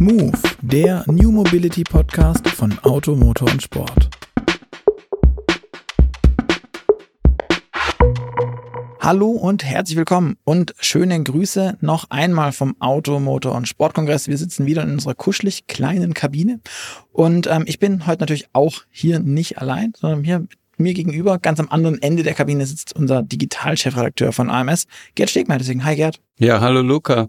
[0.00, 4.08] Move, der New Mobility Podcast von Auto, Motor und Sport.
[9.00, 14.28] Hallo und herzlich willkommen und schöne Grüße noch einmal vom Auto, Motor und Sportkongress.
[14.28, 16.60] Wir sitzen wieder in unserer kuschelig kleinen Kabine
[17.10, 20.46] und ähm, ich bin heute natürlich auch hier nicht allein, sondern hier
[20.78, 25.58] mir gegenüber, ganz am anderen Ende der Kabine, sitzt unser Digitalchefredakteur von AMS, Gerd Stegmeier.
[25.58, 26.20] Deswegen, hi Gerd.
[26.38, 27.28] Ja, hallo Luca.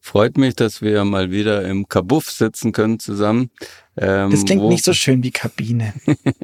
[0.00, 3.50] Freut mich, dass wir mal wieder im Kabuff sitzen können zusammen.
[3.96, 5.94] Ähm, das klingt wo, nicht so schön wie Kabine.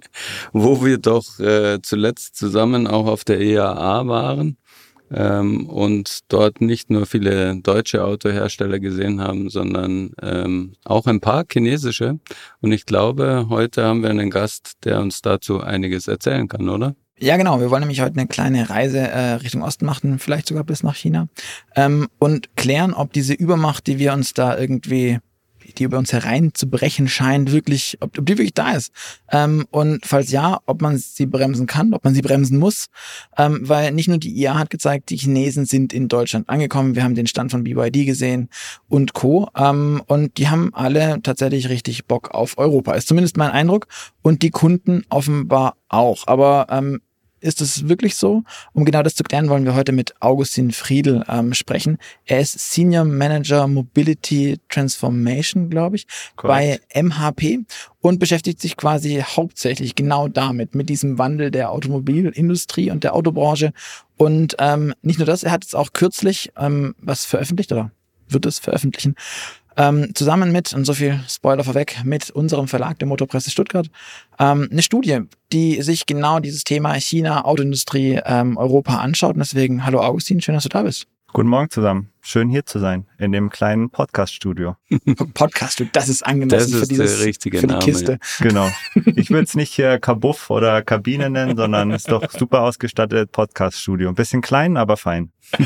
[0.52, 4.56] wo wir doch äh, zuletzt zusammen auch auf der EAA waren
[5.12, 11.45] ähm, und dort nicht nur viele deutsche Autohersteller gesehen haben, sondern ähm, auch ein paar
[11.51, 12.19] chinesische.
[12.60, 16.95] Und ich glaube, heute haben wir einen Gast, der uns dazu einiges erzählen kann, oder?
[17.19, 17.61] Ja, genau.
[17.61, 20.97] Wir wollen nämlich heute eine kleine Reise äh, Richtung Osten machen, vielleicht sogar bis nach
[20.97, 21.28] China
[21.75, 25.19] ähm, und klären, ob diese Übermacht, die wir uns da irgendwie
[25.78, 28.92] die über uns hereinzubrechen scheint, wirklich, ob, ob die wirklich da ist.
[29.30, 32.86] Ähm, und falls ja, ob man sie bremsen kann, ob man sie bremsen muss.
[33.36, 36.94] Ähm, weil nicht nur die IA hat gezeigt, die Chinesen sind in Deutschland angekommen.
[36.94, 38.48] Wir haben den Stand von BYD gesehen
[38.88, 39.48] und Co.
[39.56, 42.94] Ähm, und die haben alle tatsächlich richtig Bock auf Europa.
[42.94, 43.86] Ist zumindest mein Eindruck.
[44.22, 46.27] Und die Kunden offenbar auch.
[46.27, 47.00] Aber ähm,
[47.47, 48.42] ist es wirklich so?
[48.72, 51.98] Um genau das zu klären, wollen wir heute mit Augustin Friedl ähm, sprechen.
[52.25, 56.83] Er ist Senior Manager Mobility Transformation, glaube ich, Correct.
[56.92, 57.61] bei MHP
[58.00, 63.72] und beschäftigt sich quasi hauptsächlich genau damit, mit diesem Wandel der Automobilindustrie und der Autobranche.
[64.17, 67.91] Und ähm, nicht nur das, er hat jetzt auch kürzlich ähm, was veröffentlicht oder
[68.28, 69.14] wird es veröffentlichen
[69.77, 73.88] ähm, zusammen mit, und so viel Spoiler vorweg, mit unserem Verlag der Motorpresse Stuttgart,
[74.38, 75.20] ähm, eine Studie,
[75.52, 79.34] die sich genau dieses Thema China, Autoindustrie, ähm, Europa anschaut.
[79.34, 81.06] Und deswegen, hallo Augustin, schön, dass du da bist.
[81.33, 82.12] Guten Morgen zusammen.
[82.22, 84.77] Schön hier zu sein in dem kleinen Podcast-Studio.
[85.34, 88.18] Podcast-Studio, das ist angemessen das ist für, dieses, der richtige für die Name, Kiste.
[88.40, 88.70] Genau.
[89.16, 93.33] Ich würde es nicht hier Kabuff oder Kabine nennen, sondern es ist doch super ausgestattet
[93.33, 94.08] Podcast-Studio.
[94.08, 95.30] Ein bisschen klein, aber fein.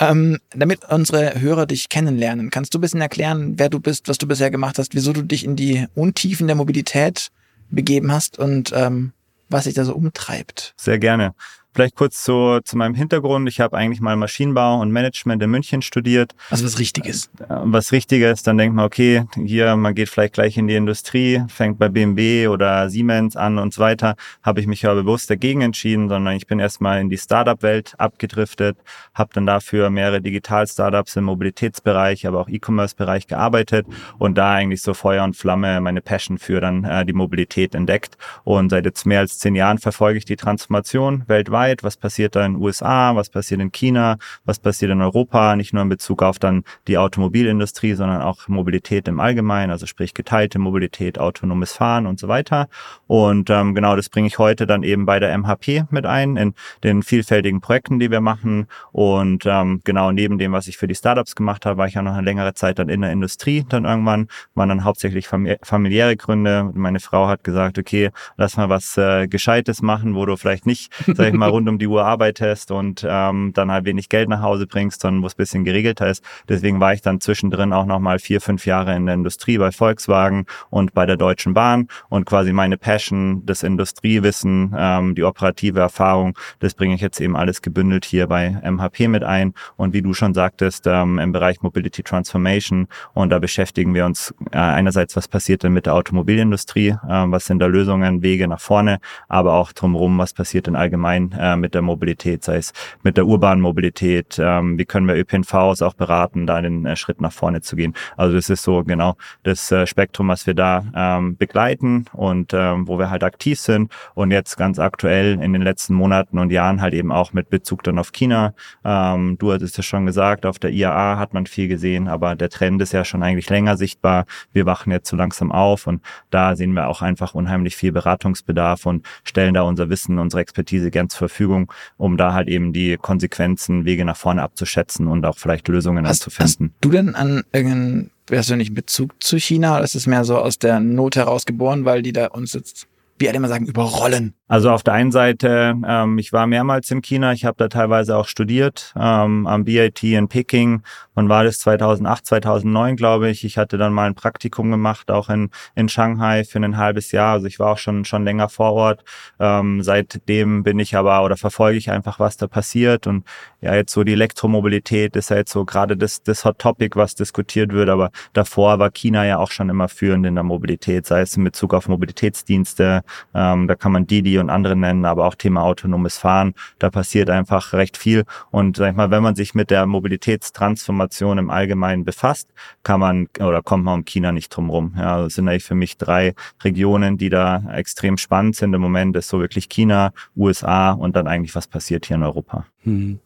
[0.00, 4.16] Ähm, damit unsere Hörer dich kennenlernen, kannst du ein bisschen erklären, wer du bist, was
[4.16, 7.28] du bisher gemacht hast, wieso du dich in die Untiefen der Mobilität
[7.68, 9.12] begeben hast und ähm,
[9.50, 10.72] was sich da so umtreibt?
[10.76, 11.34] Sehr gerne.
[11.72, 13.48] Vielleicht kurz zu, zu meinem Hintergrund.
[13.48, 16.34] Ich habe eigentlich mal Maschinenbau und Management in München studiert.
[16.50, 17.30] Also was Richtiges.
[17.38, 21.44] Äh, was Richtiges, dann denkt man, okay, hier, man geht vielleicht gleich in die Industrie,
[21.46, 24.16] fängt bei BMW oder Siemens an und so weiter.
[24.42, 28.76] Habe ich mich aber bewusst dagegen entschieden, sondern ich bin erstmal in die Startup-Welt abgedriftet,
[29.14, 33.86] habe dann dafür mehrere Digital-Startups im Mobilitätsbereich, aber auch E-Commerce-Bereich gearbeitet
[34.18, 38.18] und da eigentlich so Feuer und Flamme meine Passion für dann äh, die Mobilität entdeckt.
[38.42, 42.36] Und seit jetzt mehr als zehn Jahren verfolge ich die Transformation weltweit weltweit, was passiert
[42.36, 45.88] da in den USA, was passiert in China, was passiert in Europa, nicht nur in
[45.88, 51.72] Bezug auf dann die Automobilindustrie, sondern auch Mobilität im Allgemeinen, also sprich geteilte Mobilität, autonomes
[51.72, 52.68] Fahren und so weiter.
[53.06, 56.54] Und ähm, genau das bringe ich heute dann eben bei der MHP mit ein, in
[56.82, 58.66] den vielfältigen Projekten, die wir machen.
[58.92, 62.02] Und ähm, genau neben dem, was ich für die Startups gemacht habe, war ich ja
[62.02, 63.64] noch eine längere Zeit dann in der Industrie.
[63.68, 66.70] Dann irgendwann waren dann hauptsächlich familiäre Gründe.
[66.74, 70.92] Meine Frau hat gesagt, okay, lass mal was äh, Gescheites machen, wo du vielleicht nicht,
[71.06, 74.42] sag ich mal, rund um die Uhr arbeitest und ähm, dann halt wenig Geld nach
[74.42, 76.24] Hause bringst, sondern wo es bisschen geregelter ist.
[76.48, 80.46] Deswegen war ich dann zwischendrin auch nochmal vier, fünf Jahre in der Industrie bei Volkswagen
[80.70, 81.88] und bei der Deutschen Bahn.
[82.08, 87.36] Und quasi meine Passion, das Industriewissen, ähm, die operative Erfahrung, das bringe ich jetzt eben
[87.36, 89.54] alles gebündelt hier bei MHP mit ein.
[89.76, 92.88] Und wie du schon sagtest, ähm, im Bereich Mobility Transformation.
[93.14, 97.46] Und da beschäftigen wir uns äh, einerseits, was passiert denn mit der Automobilindustrie, äh, was
[97.46, 101.74] sind da Lösungen, Wege nach vorne, aber auch drumherum, was passiert denn allgemein äh, mit
[101.74, 106.46] der Mobilität, sei es mit der urbanen Mobilität, ähm, wie können wir ÖPNVs auch beraten,
[106.46, 107.94] da den äh, Schritt nach vorne zu gehen.
[108.16, 112.86] Also das ist so genau das äh, Spektrum, was wir da ähm, begleiten und ähm,
[112.86, 116.80] wo wir halt aktiv sind und jetzt ganz aktuell in den letzten Monaten und Jahren
[116.80, 118.54] halt eben auch mit Bezug dann auf China.
[118.84, 122.50] Ähm, du hattest es schon gesagt, auf der IAA hat man viel gesehen, aber der
[122.50, 124.26] Trend ist ja schon eigentlich länger sichtbar.
[124.52, 128.84] Wir wachen jetzt so langsam auf und da sehen wir auch einfach unheimlich viel Beratungsbedarf
[128.84, 132.96] und stellen da unser Wissen, unsere Expertise gern zur Verfügung, um da halt eben die
[132.96, 136.72] Konsequenzen, Wege nach vorne abzuschätzen und auch vielleicht Lösungen hast, zu finden.
[136.74, 140.58] Hast du denn an irgendeinen persönlichen Bezug zu China oder ist es mehr so aus
[140.58, 142.86] der Not heraus geboren, weil die da uns jetzt,
[143.18, 144.34] wie alle immer sagen, überrollen?
[144.50, 148.16] Also auf der einen Seite, ähm, ich war mehrmals in China, ich habe da teilweise
[148.16, 150.82] auch studiert ähm, am BIT in Peking.
[151.14, 151.60] Wann war das?
[151.60, 153.44] 2008, 2009, glaube ich.
[153.44, 157.34] Ich hatte dann mal ein Praktikum gemacht, auch in, in Shanghai für ein halbes Jahr.
[157.34, 159.04] Also ich war auch schon, schon länger vor Ort.
[159.38, 163.06] Ähm, seitdem bin ich aber oder verfolge ich einfach, was da passiert.
[163.06, 163.24] Und
[163.60, 167.14] ja, jetzt so die Elektromobilität ist ja jetzt so gerade das, das Hot Topic, was
[167.14, 167.88] diskutiert wird.
[167.88, 171.44] Aber davor war China ja auch schon immer führend in der Mobilität, sei es in
[171.44, 173.02] Bezug auf Mobilitätsdienste.
[173.32, 176.54] Ähm, da kann man Didi und andere nennen, aber auch Thema autonomes Fahren.
[176.78, 178.24] Da passiert einfach recht viel.
[178.50, 182.48] Und sag ich mal, wenn man sich mit der Mobilitätstransformation im Allgemeinen befasst,
[182.82, 184.94] kann man oder kommt man um China nicht drum rum.
[184.96, 188.74] Ja, das sind eigentlich für mich drei Regionen, die da extrem spannend sind.
[188.74, 192.66] Im Moment ist so wirklich China, USA und dann eigentlich was passiert hier in Europa.
[192.84, 193.20] Hm.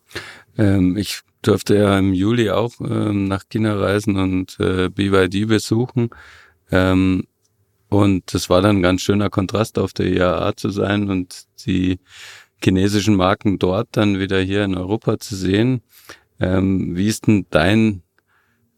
[0.58, 6.10] Ähm, ich durfte ja im Juli auch ähm, nach China reisen und äh, BYD besuchen.
[6.70, 7.24] Ähm,
[8.02, 11.98] und das war dann ein ganz schöner Kontrast auf der IAA zu sein und die
[12.62, 15.82] chinesischen Marken dort dann wieder hier in Europa zu sehen.
[16.40, 18.02] Ähm, wie ist denn dein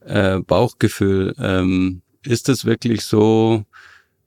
[0.00, 1.34] äh, Bauchgefühl?
[1.38, 3.64] Ähm, ist es wirklich so,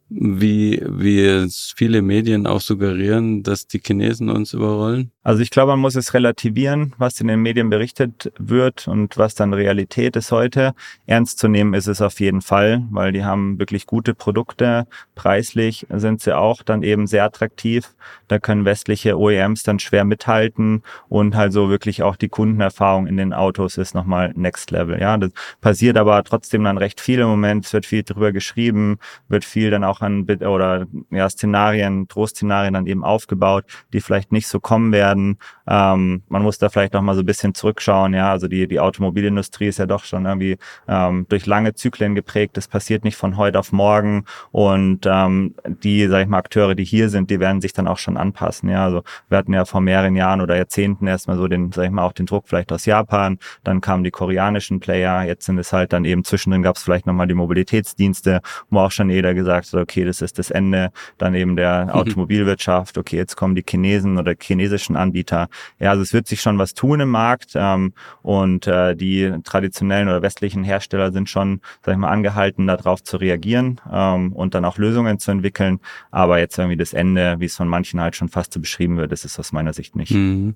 [0.09, 5.11] wie, wie es viele Medien auch suggerieren, dass die Chinesen uns überrollen?
[5.21, 9.35] Also ich glaube, man muss es relativieren, was in den Medien berichtet wird und was
[9.35, 10.73] dann Realität ist heute.
[11.07, 14.87] Ernst zu nehmen ist es auf jeden Fall, weil die haben wirklich gute Produkte.
[15.15, 17.93] Preislich sind sie auch dann eben sehr attraktiv.
[18.29, 23.17] Da können westliche OEMs dann schwer mithalten und halt so wirklich auch die Kundenerfahrung in
[23.17, 25.01] den Autos ist nochmal next level.
[25.01, 27.65] Ja, das passiert aber trotzdem dann recht viel im Moment.
[27.65, 32.87] Es wird viel drüber geschrieben, wird viel dann auch an oder ja, Szenarien, Trostszenarien dann
[32.87, 35.08] eben aufgebaut, die vielleicht nicht so kommen werden.
[35.09, 35.37] werden.
[35.69, 38.13] Ähm, man muss da vielleicht noch mal so ein bisschen zurückschauen.
[38.13, 40.57] Ja, also die, die Automobilindustrie ist ja doch schon irgendwie
[40.87, 42.57] ähm, durch lange Zyklen geprägt.
[42.57, 44.25] Das passiert nicht von heute auf morgen.
[44.51, 47.97] Und ähm, die, sag ich mal, Akteure, die hier sind, die werden sich dann auch
[47.97, 48.69] schon anpassen.
[48.69, 51.91] Ja, also wir hatten ja vor mehreren Jahren oder Jahrzehnten erstmal so den, sag ich
[51.91, 53.37] mal, auch den Druck vielleicht aus Japan.
[53.63, 55.23] Dann kamen die koreanischen Player.
[55.23, 58.79] Jetzt sind es halt dann eben zwischendrin gab es vielleicht noch mal die Mobilitätsdienste, wo
[58.79, 61.89] auch schon jeder gesagt hat, okay, das ist das Ende dann eben der.
[61.99, 62.97] Automobilwirtschaft.
[62.97, 65.47] Okay, jetzt kommen die Chinesen oder chinesischen Anbieter.
[65.79, 70.07] Ja, also es wird sich schon was tun im Markt ähm, und äh, die traditionellen
[70.07, 74.65] oder westlichen Hersteller sind schon, sag ich mal, angehalten, darauf zu reagieren ähm, und dann
[74.65, 75.79] auch Lösungen zu entwickeln.
[76.11, 79.11] Aber jetzt irgendwie das Ende, wie es von manchen halt schon fast so beschrieben wird,
[79.11, 80.11] das ist aus meiner Sicht nicht.
[80.11, 80.55] Mhm.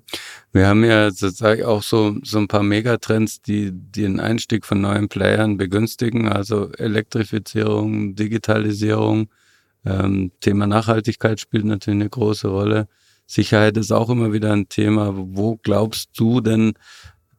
[0.52, 4.80] Wir haben ja sozusagen auch so, so ein paar Megatrends, die, die den Einstieg von
[4.80, 9.28] neuen Playern begünstigen, also Elektrifizierung, Digitalisierung,
[9.84, 12.88] ähm, Thema Nachhaltigkeit spielt natürlich eine große Rolle.
[13.26, 15.12] Sicherheit ist auch immer wieder ein Thema.
[15.14, 16.74] Wo glaubst du denn,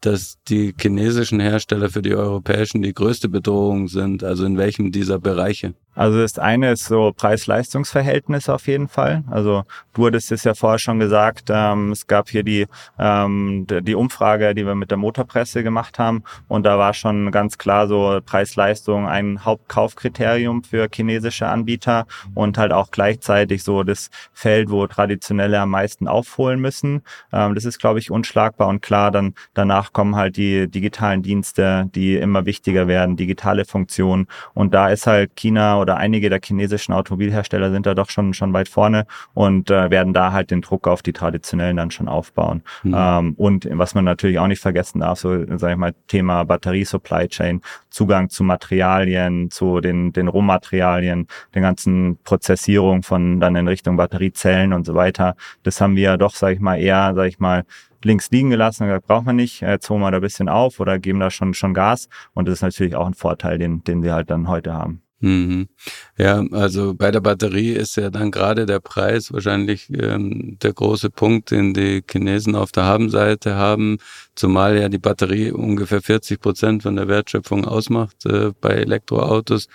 [0.02, 4.24] dass die chinesischen Hersteller für die europäischen die größte Bedrohung sind?
[4.24, 5.74] Also in welchem dieser Bereiche?
[5.95, 9.24] Also das eine ist so Preis-Leistungs-Verhältnis auf jeden Fall.
[9.31, 9.63] Also
[9.94, 12.68] du hattest es ja vorher schon gesagt, ähm, es gab hier die,
[13.00, 17.57] ähm, die Umfrage, die wir mit der Motorpresse gemacht haben und da war schon ganz
[17.57, 24.69] klar so Preis-Leistung ein Hauptkaufkriterium für chinesische Anbieter und halt auch gleichzeitig so das Feld,
[24.69, 27.03] wo traditionelle am meisten aufholen müssen.
[27.31, 31.89] Ähm, das ist, glaube ich, unschlagbar und klar, dann danach kommen halt die digitalen Dienste,
[31.95, 36.94] die immer wichtiger werden, digitale Funktionen und da ist halt China oder einige der chinesischen
[36.94, 39.06] Automobilhersteller sind da doch schon, schon weit vorne
[39.36, 42.64] und äh, werden da halt den Druck auf die traditionellen dann schon aufbauen.
[42.82, 42.96] Mhm.
[42.98, 47.28] Ähm, und was man natürlich auch nicht vergessen darf, so sage ich mal, Thema Batterie-Supply
[47.28, 47.62] Chain,
[47.92, 54.74] Zugang zu Materialien, zu den, den Rohmaterialien, den ganzen Prozessierung von dann in Richtung Batteriezellen
[54.74, 55.36] und so weiter.
[55.62, 57.64] Das haben wir ja doch, sage ich mal, eher, sage ich mal,
[58.04, 60.80] links liegen gelassen und gesagt, braucht man nicht, jetzt holen wir da ein bisschen auf
[60.80, 62.08] oder geben da schon, schon Gas.
[62.34, 65.04] Und das ist natürlich auch ein Vorteil, den, den wir halt dann heute haben.
[65.22, 65.69] Mhm.
[66.17, 71.10] Ja, also bei der Batterie ist ja dann gerade der Preis wahrscheinlich ähm, der große
[71.10, 73.98] Punkt, den die Chinesen auf der Habenseite haben,
[74.36, 79.67] zumal ja die Batterie ungefähr 40 Prozent von der Wertschöpfung ausmacht äh, bei Elektroautos.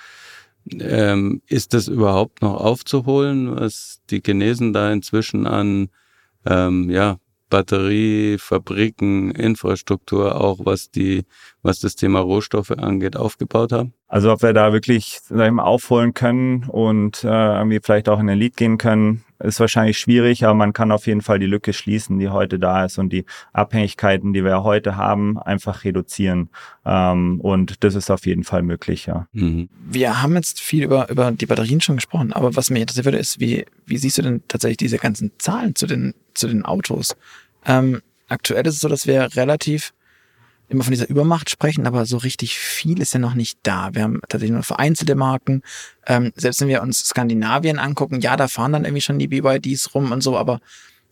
[0.79, 5.89] Ähm, ist das überhaupt noch aufzuholen, was die Chinesen da inzwischen an
[6.47, 7.19] ähm, ja,
[7.51, 11.25] Batteriefabriken, Infrastruktur, auch was die,
[11.63, 13.95] was das Thema Rohstoffe angeht, aufgebaut haben?
[14.11, 18.19] Also ob wir da wirklich sag ich mal, aufholen können und äh, irgendwie vielleicht auch
[18.19, 21.47] in den Lead gehen können, ist wahrscheinlich schwierig, aber man kann auf jeden Fall die
[21.47, 26.51] Lücke schließen, die heute da ist und die Abhängigkeiten, die wir heute haben, einfach reduzieren.
[26.85, 29.29] Ähm, und das ist auf jeden Fall möglich, ja.
[29.33, 29.69] Mhm.
[29.89, 33.19] Wir haben jetzt viel über, über die Batterien schon gesprochen, aber was mich interessiert würde,
[33.19, 37.15] ist, wie, wie siehst du denn tatsächlich diese ganzen Zahlen zu den, zu den Autos?
[37.65, 39.93] Ähm, aktuell ist es so, dass wir relativ
[40.71, 43.91] immer von dieser Übermacht sprechen, aber so richtig viel ist ja noch nicht da.
[43.93, 45.63] Wir haben tatsächlich nur vereinzelte Marken.
[46.07, 49.95] Ähm, selbst wenn wir uns Skandinavien angucken, ja, da fahren dann irgendwie schon die BYDs
[49.95, 50.61] rum und so, aber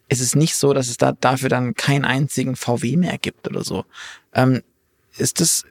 [0.09, 3.65] es ist nicht so, dass es da dafür dann keinen einzigen VW mehr gibt oder
[3.65, 3.85] so.
[4.33, 4.63] Ähm,
[5.17, 5.65] ist das,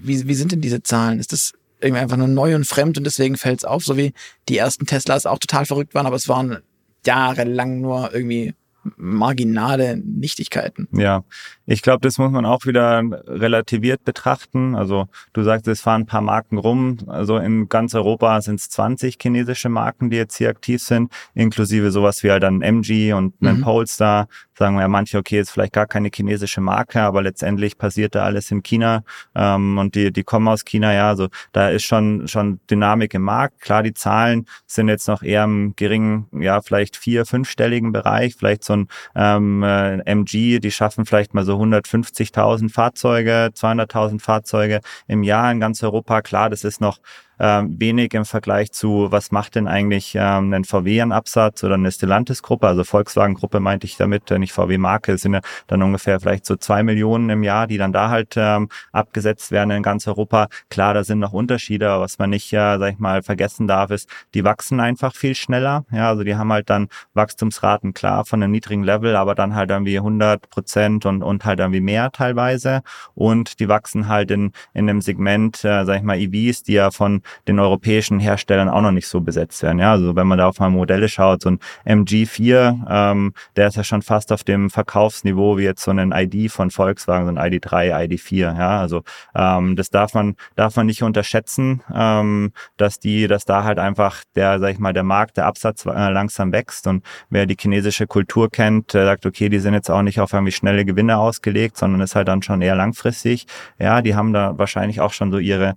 [0.00, 1.18] wie, wie sind denn diese Zahlen?
[1.18, 4.14] Ist das irgendwie einfach nur neu und fremd und deswegen fällt es auf, so wie
[4.48, 6.58] die ersten Teslas auch total verrückt waren, aber es waren
[7.04, 8.54] jahrelang nur irgendwie
[8.96, 10.88] marginale Nichtigkeiten.
[10.92, 11.24] Ja,
[11.66, 14.74] ich glaube, das muss man auch wieder relativiert betrachten.
[14.74, 16.98] Also du sagst, es fahren ein paar Marken rum.
[17.06, 21.90] Also in ganz Europa sind es 20 chinesische Marken, die jetzt hier aktiv sind, inklusive
[21.90, 23.62] sowas wie halt dann MG und einen mhm.
[23.62, 24.28] Polestar.
[24.56, 28.22] Sagen wir ja manche, okay, ist vielleicht gar keine chinesische Marke, aber letztendlich passiert da
[28.22, 29.02] alles in China
[29.34, 31.08] ähm, und die, die kommen aus China, ja.
[31.08, 33.60] Also da ist schon, schon Dynamik im Markt.
[33.60, 38.62] Klar, die Zahlen sind jetzt noch eher im geringen, ja, vielleicht vier-, fünfstelligen Bereich, vielleicht
[38.62, 45.22] so ein ähm, äh, MG, die schaffen vielleicht mal so 150.000 Fahrzeuge, 200.000 Fahrzeuge im
[45.22, 46.22] Jahr in ganz Europa.
[46.22, 46.98] Klar, das ist noch
[47.38, 51.74] ähm, wenig im Vergleich zu, was macht denn eigentlich ähm, ein VW an Absatz oder
[51.74, 56.46] eine Stellantis-Gruppe, also Volkswagen-Gruppe meinte ich damit, äh, nicht VW-Marke, sind ja dann ungefähr vielleicht
[56.46, 60.48] so zwei Millionen im Jahr, die dann da halt ähm, abgesetzt werden in ganz Europa.
[60.70, 63.90] Klar, da sind noch Unterschiede, aber was man nicht, äh, sag ich mal, vergessen darf,
[63.90, 65.84] ist, die wachsen einfach viel schneller.
[65.90, 69.70] Ja, also die haben halt dann Wachstumsraten klar von einem niedrigen Level, aber dann halt
[69.70, 72.82] irgendwie 100 Prozent und, und halt irgendwie mehr teilweise.
[73.14, 76.90] Und die wachsen halt in, in einem Segment, äh, sag ich mal, EVs, die ja
[76.90, 79.78] von den europäischen Herstellern auch noch nicht so besetzt werden.
[79.78, 83.76] Ja, also wenn man da auf mal Modelle schaut, so ein MG4, ähm, der ist
[83.76, 87.52] ja schon fast auf dem Verkaufsniveau wie jetzt so ein ID von Volkswagen, so ein
[87.52, 88.56] ID3, ID4.
[88.56, 89.02] Ja, also
[89.34, 94.22] ähm, das darf man darf man nicht unterschätzen, ähm, dass die, dass da halt einfach
[94.34, 98.06] der, sag ich mal, der Markt, der Absatz äh, langsam wächst und wer die chinesische
[98.06, 101.76] Kultur kennt, äh, sagt, okay, die sind jetzt auch nicht auf irgendwie schnelle Gewinne ausgelegt,
[101.76, 103.46] sondern ist halt dann schon eher langfristig.
[103.78, 105.74] Ja, die haben da wahrscheinlich auch schon so ihre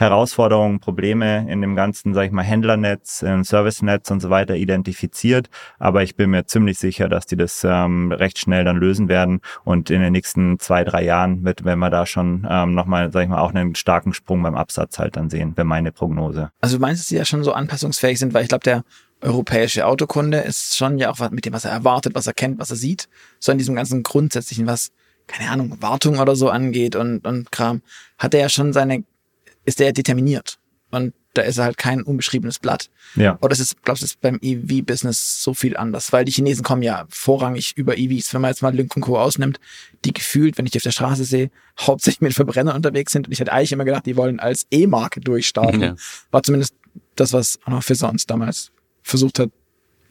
[0.00, 5.48] Herausforderungen, Probleme in dem ganzen, sage ich mal, Händlernetz, im Servicenetz und so weiter identifiziert.
[5.78, 9.40] Aber ich bin mir ziemlich sicher, dass die das ähm, recht schnell dann lösen werden
[9.64, 13.24] und in den nächsten zwei, drei Jahren wird, wenn wir da schon ähm, nochmal, sage
[13.24, 16.50] ich mal, auch einen starken Sprung beim Absatz halt dann sehen, wäre meine Prognose.
[16.60, 18.84] Also du meinst, dass sie ja schon so anpassungsfähig sind, weil ich glaube, der
[19.20, 22.70] europäische Autokunde ist schon ja auch mit dem, was er erwartet, was er kennt, was
[22.70, 24.92] er sieht, so in diesem ganzen grundsätzlichen, was
[25.26, 27.82] keine Ahnung, Wartung oder so angeht und, und Kram,
[28.18, 29.04] hat er ja schon seine
[29.64, 30.58] ist der determiniert.
[30.90, 32.90] Und da ist er halt kein unbeschriebenes Blatt.
[33.14, 33.38] Ja.
[33.40, 36.82] Oder es ist, glaubst du, ist beim EV-Business so viel anders, weil die Chinesen kommen
[36.82, 38.34] ja vorrangig über EVs.
[38.34, 39.18] Wenn man jetzt mal Lynk Co.
[39.18, 39.60] ausnimmt,
[40.04, 41.50] die gefühlt, wenn ich die auf der Straße sehe,
[41.80, 43.28] hauptsächlich mit Verbrenner unterwegs sind.
[43.28, 45.80] Und ich hätte eigentlich immer gedacht, die wollen als E-Marke durchstarten.
[45.80, 45.96] Ja.
[46.32, 46.74] War zumindest
[47.14, 49.50] das, was Anna Fisser uns damals versucht hat,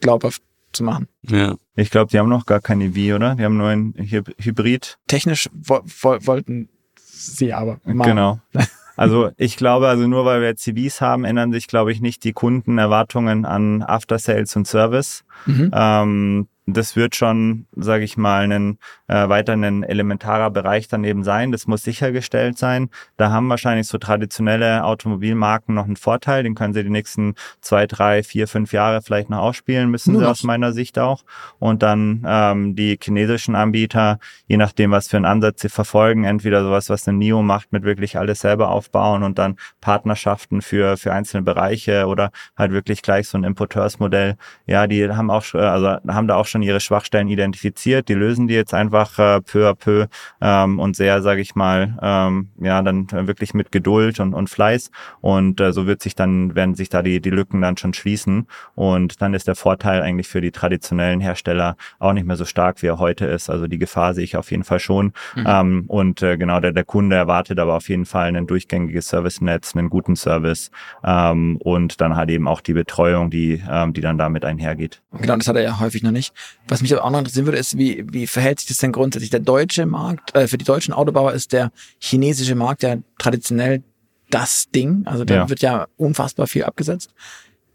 [0.00, 0.42] glaubhaft
[0.72, 1.08] zu machen.
[1.28, 1.56] Ja.
[1.74, 3.34] Ich glaube, die haben noch gar kein EV, oder?
[3.34, 4.98] Die haben nur ein Hybrid.
[5.06, 8.06] Technisch wo wo wollten sie aber mal.
[8.06, 8.40] Genau.
[8.96, 12.32] Also ich glaube, also nur weil wir CVs haben, ändern sich, glaube ich, nicht die
[12.32, 15.24] Kundenerwartungen an After Sales und Service.
[15.46, 15.70] Mhm.
[15.72, 21.52] Ähm, das wird schon, sage ich mal, ein äh, weiter ein elementarer Bereich daneben sein.
[21.52, 22.90] Das muss sichergestellt sein.
[23.16, 26.42] Da haben wahrscheinlich so traditionelle Automobilmarken noch einen Vorteil.
[26.42, 30.22] Den können sie die nächsten zwei, drei, vier, fünf Jahre vielleicht noch ausspielen müssen Nur
[30.22, 31.24] sie aus meiner Sicht auch.
[31.58, 36.62] Und dann ähm, die chinesischen Anbieter, je nachdem, was für einen Ansatz sie verfolgen, entweder
[36.62, 41.12] sowas, was eine NIO macht, mit wirklich alles selber aufbauen und dann Partnerschaften für für
[41.12, 44.36] einzelne Bereiche oder halt wirklich gleich so ein Importeursmodell.
[44.66, 48.08] Ja, die haben auch also haben da auch schon ihre Schwachstellen identifiziert.
[48.08, 50.06] Die lösen die jetzt einfach äh, peu à peu
[50.40, 54.90] ähm, und sehr, sage ich mal, ähm, ja, dann wirklich mit Geduld und, und Fleiß.
[55.20, 58.46] Und äh, so wird sich dann, werden sich da die, die Lücken dann schon schließen.
[58.74, 62.82] Und dann ist der Vorteil eigentlich für die traditionellen Hersteller auch nicht mehr so stark,
[62.82, 63.50] wie er heute ist.
[63.50, 65.12] Also die Gefahr sehe ich auf jeden Fall schon.
[65.34, 65.44] Mhm.
[65.46, 69.76] Ähm, und äh, genau, der, der Kunde erwartet aber auf jeden Fall ein durchgängiges Service-Netz,
[69.76, 70.70] einen guten Service
[71.04, 75.02] ähm, und dann halt eben auch die Betreuung, die, ähm, die dann damit einhergeht.
[75.12, 76.32] Genau, das hat er ja häufig noch nicht.
[76.68, 79.30] Was mich aber auch noch interessieren würde, ist, wie, wie verhält sich das denn grundsätzlich?
[79.30, 83.82] Der deutsche Markt, äh, für die deutschen Autobauer ist der chinesische Markt ja traditionell
[84.30, 85.02] das Ding.
[85.06, 85.48] Also da ja.
[85.48, 87.12] wird ja unfassbar viel abgesetzt.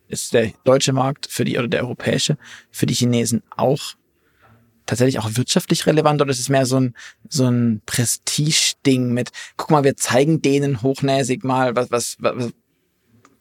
[0.07, 2.37] Ist der deutsche Markt für die oder der europäische
[2.71, 3.95] für die Chinesen auch
[4.85, 6.93] tatsächlich auch wirtschaftlich relevant oder ist es mehr so ein,
[7.27, 12.51] so ein Prestige-Ding mit, guck mal, wir zeigen denen hochnäsig mal, was, was, was,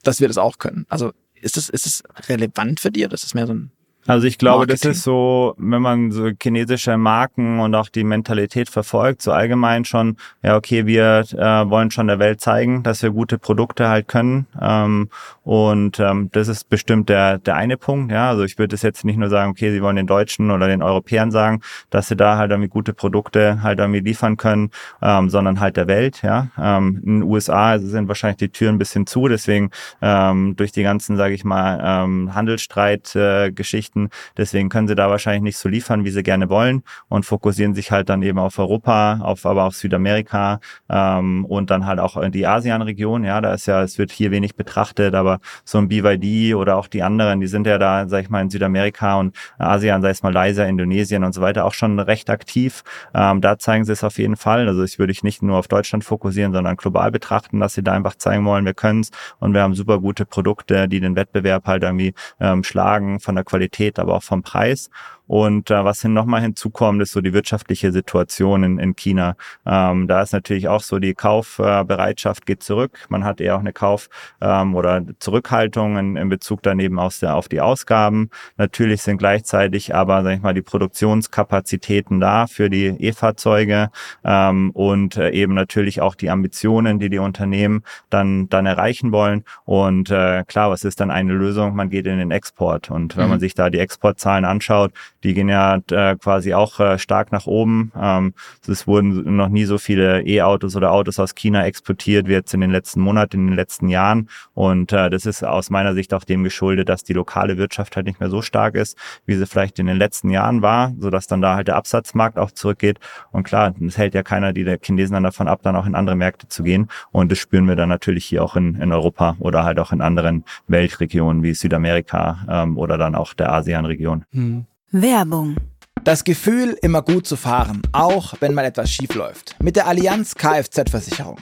[0.03, 0.87] dass wir das auch können.
[0.89, 3.71] Also ist das, ist das relevant für dich oder ist mehr so ein
[4.07, 4.91] Also ich glaube, Marketing.
[4.91, 9.85] das ist so, wenn man so chinesische Marken und auch die Mentalität verfolgt, so allgemein
[9.87, 14.07] schon, ja, okay, wir äh, wollen schon der Welt zeigen, dass wir gute Produkte halt
[14.09, 14.47] können.
[14.61, 15.09] Ähm,
[15.43, 18.29] und ähm, das ist bestimmt der, der eine Punkt, ja.
[18.29, 20.83] Also ich würde es jetzt nicht nur sagen, okay, sie wollen den Deutschen oder den
[20.83, 24.71] Europäern sagen, dass sie da halt irgendwie gute Produkte halt irgendwie liefern können,
[25.01, 26.49] ähm, sondern halt der Welt, ja.
[26.59, 29.71] Ähm, in den USA sind wahrscheinlich die Türen ein bisschen zu, deswegen
[30.03, 35.43] ähm, durch die ganzen, sage ich mal, ähm, Handelsstreit-Geschichten äh, Deswegen können sie da wahrscheinlich
[35.43, 39.21] nicht so liefern, wie sie gerne wollen und fokussieren sich halt dann eben auf Europa,
[39.23, 43.25] auf aber auf Südamerika ähm, und dann halt auch in die ASEAN-Region.
[43.25, 46.89] Ja, da ist ja, es wird hier wenig betrachtet, aber so ein BYD oder auch
[46.89, 50.23] die anderen, die sind ja da, sag ich mal, in Südamerika und ASEAN, sei es
[50.23, 52.83] Malaysia, Indonesien und so weiter, auch schon recht aktiv.
[53.15, 54.69] Ähm, da zeigen sie es auf jeden Fall.
[54.69, 57.93] Also ich würde ich nicht nur auf Deutschland fokussieren, sondern global betrachten, dass sie da
[57.93, 61.67] einfach zeigen wollen, wir können es und wir haben super gute Produkte, die den Wettbewerb
[61.67, 64.91] halt irgendwie ähm, schlagen von der Qualität, aber auch vom Preis.
[65.27, 69.37] Und äh, was hin nochmal hinzukommt, ist so die wirtschaftliche Situation in, in China.
[69.67, 72.99] Ähm, da ist natürlich auch so, die Kaufbereitschaft äh, geht zurück.
[73.09, 74.09] Man hat eher auch eine Kauf-
[74.41, 78.31] ähm, oder Zurückhaltung in, in Bezug daneben aus der, auf die Ausgaben.
[78.57, 83.91] Natürlich sind gleichzeitig aber, sag ich mal, die Produktionskapazitäten da für die E-Fahrzeuge
[84.25, 89.45] ähm, und äh, eben natürlich auch die Ambitionen, die die Unternehmen dann, dann erreichen wollen.
[89.65, 91.75] Und äh, klar, was ist dann eine Lösung?
[91.75, 92.91] Man geht in den Export.
[92.91, 93.31] Und wenn mhm.
[93.31, 94.93] man sich da die Exportzahlen anschaut,
[95.25, 97.93] die gehen ja äh, quasi auch äh, stark nach oben.
[98.01, 98.35] Ähm,
[98.69, 102.61] es wurden noch nie so viele E-Autos oder Autos aus China exportiert wie jetzt in
[102.61, 104.29] den letzten Monaten, in den letzten Jahren.
[104.53, 108.07] Und äh, das ist aus meiner Sicht auch dem geschuldet, dass die lokale Wirtschaft halt
[108.07, 111.41] nicht mehr so stark ist, wie sie vielleicht in den letzten Jahren war, sodass dann
[111.41, 113.01] da halt der Absatzmarkt auch zurückgeht.
[113.33, 115.95] Und klar, es hält ja keiner die der Chinesen dann davon ab, dann auch in
[115.95, 116.89] andere Märkte zu gehen.
[117.13, 120.03] Und das spüren wir dann natürlich hier auch in, in Europa oder halt auch in
[120.03, 124.25] anderen Weltregionen wie Südamerika ähm, oder dann auch der ASEAN-Region.
[124.33, 124.67] Mhm.
[124.97, 125.57] Werbung
[126.05, 129.57] das Gefühl, immer gut zu fahren, auch wenn mal etwas schief läuft.
[129.61, 131.39] Mit der Allianz Kfz-Versicherung.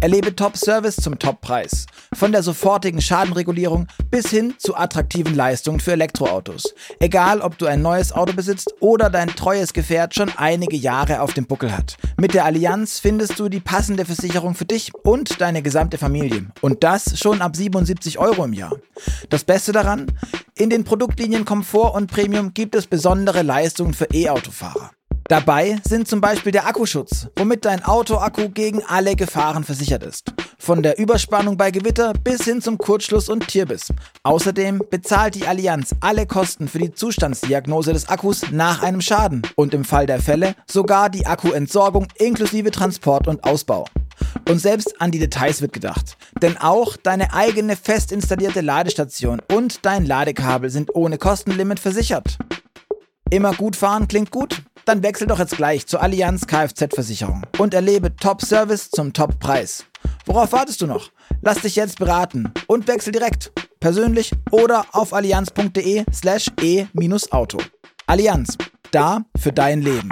[0.00, 1.86] Erlebe Top-Service zum Top-Preis.
[2.14, 6.74] Von der sofortigen Schadenregulierung bis hin zu attraktiven Leistungen für Elektroautos.
[7.00, 11.34] Egal, ob du ein neues Auto besitzt oder dein treues Gefährt schon einige Jahre auf
[11.34, 11.96] dem Buckel hat.
[12.18, 16.46] Mit der Allianz findest du die passende Versicherung für dich und deine gesamte Familie.
[16.60, 18.72] Und das schon ab 77 Euro im Jahr.
[19.30, 20.06] Das Beste daran?
[20.56, 24.90] In den Produktlinien Komfort und Premium gibt es besondere Leistungen für E-Autofahrer.
[25.28, 30.34] Dabei sind zum Beispiel der Akkuschutz, womit dein Autoakku gegen alle Gefahren versichert ist.
[30.58, 33.90] Von der Überspannung bei Gewitter bis hin zum Kurzschluss und Tierbiss.
[34.22, 39.72] Außerdem bezahlt die Allianz alle Kosten für die Zustandsdiagnose des Akkus nach einem Schaden und
[39.72, 43.86] im Fall der Fälle sogar die Akkuentsorgung inklusive Transport und Ausbau.
[44.48, 46.18] Und selbst an die Details wird gedacht.
[46.42, 52.38] Denn auch deine eigene fest installierte Ladestation und dein Ladekabel sind ohne Kostenlimit versichert.
[53.30, 54.62] Immer gut fahren klingt gut?
[54.84, 59.84] Dann wechsel doch jetzt gleich zur Allianz Kfz-Versicherung und erlebe Top-Service zum Top-Preis.
[60.26, 61.10] Worauf wartest du noch?
[61.40, 67.58] Lass dich jetzt beraten und wechsel direkt, persönlich oder auf allianz.de slash e-auto.
[68.06, 68.58] Allianz,
[68.90, 70.10] da für dein Leben.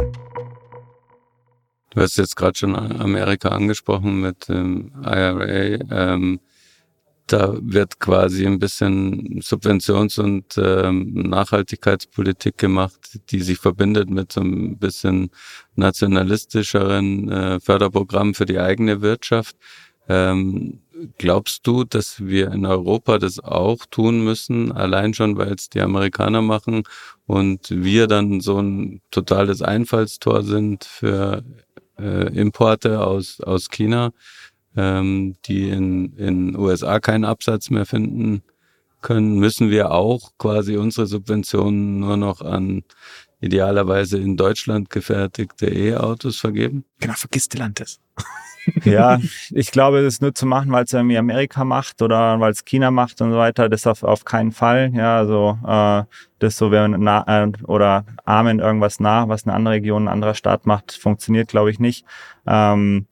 [1.90, 5.78] Du hast jetzt gerade schon Amerika angesprochen mit dem IRA.
[5.90, 6.40] Ähm,
[7.32, 14.42] da wird quasi ein bisschen Subventions- und ähm, Nachhaltigkeitspolitik gemacht, die sich verbindet mit so
[14.42, 15.30] ein bisschen
[15.74, 19.56] nationalistischeren äh, Förderprogrammen für die eigene Wirtschaft.
[20.08, 20.80] Ähm,
[21.16, 25.80] glaubst du, dass wir in Europa das auch tun müssen, allein schon, weil es die
[25.80, 26.82] Amerikaner machen
[27.26, 31.42] und wir dann so ein totales Einfallstor sind für
[31.98, 34.12] äh, Importe aus, aus China,
[34.76, 38.42] ähm, die in in USA keinen Absatz mehr finden
[39.02, 42.84] können, müssen wir auch quasi unsere Subventionen nur noch an
[43.40, 46.84] idealerweise in Deutschland gefertigte E-Autos vergeben?
[47.00, 48.00] Genau, vergiss Stellantis.
[48.84, 49.18] ja,
[49.50, 52.92] ich glaube, das nur zu machen, weil es irgendwie Amerika macht oder weil es China
[52.92, 54.92] macht und so weiter, das auf, auf keinen Fall.
[54.94, 56.04] Ja, also äh,
[56.38, 60.34] das so wäre na, äh, oder Armen irgendwas nach, was eine andere Region, ein anderer
[60.34, 62.06] Staat macht, funktioniert, glaube ich, nicht.
[62.46, 63.06] Ähm,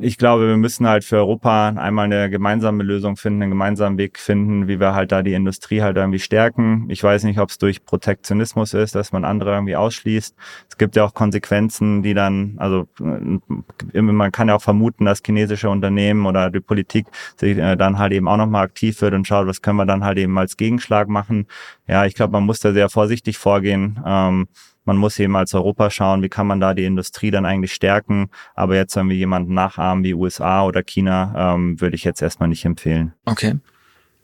[0.00, 4.18] ich glaube, wir müssen halt für Europa einmal eine gemeinsame Lösung finden, einen gemeinsamen Weg
[4.18, 6.86] finden, wie wir halt da die Industrie halt irgendwie stärken.
[6.88, 10.34] Ich weiß nicht, ob es durch Protektionismus ist, dass man andere irgendwie ausschließt.
[10.68, 15.22] Es gibt ja auch Konsequenzen, die dann, also äh, man kann ja auch vermuten, dass
[15.24, 19.26] chinesische Unternehmen oder die Politik sich äh, dann halt eben auch nochmal aktiv wird und
[19.28, 21.46] schaut, was können wir dann halt eben als Gegenschlag machen.
[21.86, 24.00] Ja, ich glaube, man muss da sehr vorsichtig vorgehen.
[24.06, 24.48] Ähm,
[24.84, 28.30] man muss eben als Europa schauen, wie kann man da die Industrie dann eigentlich stärken.
[28.54, 32.64] Aber jetzt, wir jemanden nachahmen wie USA oder China, ähm, würde ich jetzt erstmal nicht
[32.64, 33.12] empfehlen.
[33.24, 33.58] Okay.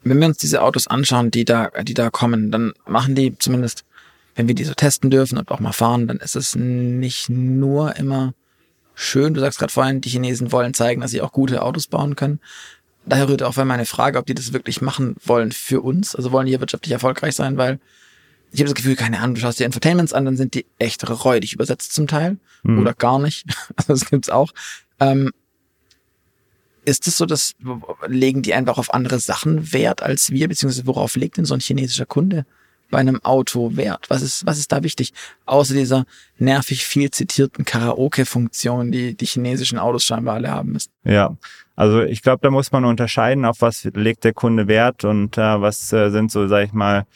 [0.02, 3.84] Wenn wir uns diese Autos anschauen, die da, die da kommen, dann machen die zumindest,
[4.34, 7.96] wenn wir die so testen dürfen und auch mal fahren, dann ist es nicht nur
[7.96, 8.34] immer
[8.94, 9.34] schön.
[9.34, 12.40] Du sagst gerade vorhin, die Chinesen wollen zeigen, dass sie auch gute Autos bauen können.
[13.06, 16.14] Daher rührt auch meine Frage, ob die das wirklich machen wollen für uns.
[16.14, 17.78] Also wollen die hier wirtschaftlich erfolgreich sein, weil
[18.50, 21.08] ich habe das Gefühl, keine Ahnung, du schaust dir Entertainments an, dann sind die echt
[21.08, 22.78] räudig übersetzt zum Teil mhm.
[22.80, 23.46] oder gar nicht.
[23.76, 24.52] Also das gibt's auch.
[25.00, 25.30] Ähm,
[26.84, 27.54] ist es so, dass
[28.06, 31.60] legen die einfach auf andere Sachen Wert als wir, beziehungsweise worauf legt denn so ein
[31.60, 32.46] chinesischer Kunde
[32.90, 34.08] bei einem Auto Wert?
[34.08, 35.12] Was ist, was ist da wichtig?
[35.44, 36.06] Außer dieser
[36.38, 40.90] nervig viel zitierten Karaoke-Funktion, die die chinesischen Autos scheinbar alle haben müssen.
[41.04, 41.36] Ja,
[41.78, 45.60] also ich glaube, da muss man unterscheiden, auf was legt der Kunde Wert und äh,
[45.60, 47.06] was äh, sind so, sag ich mal,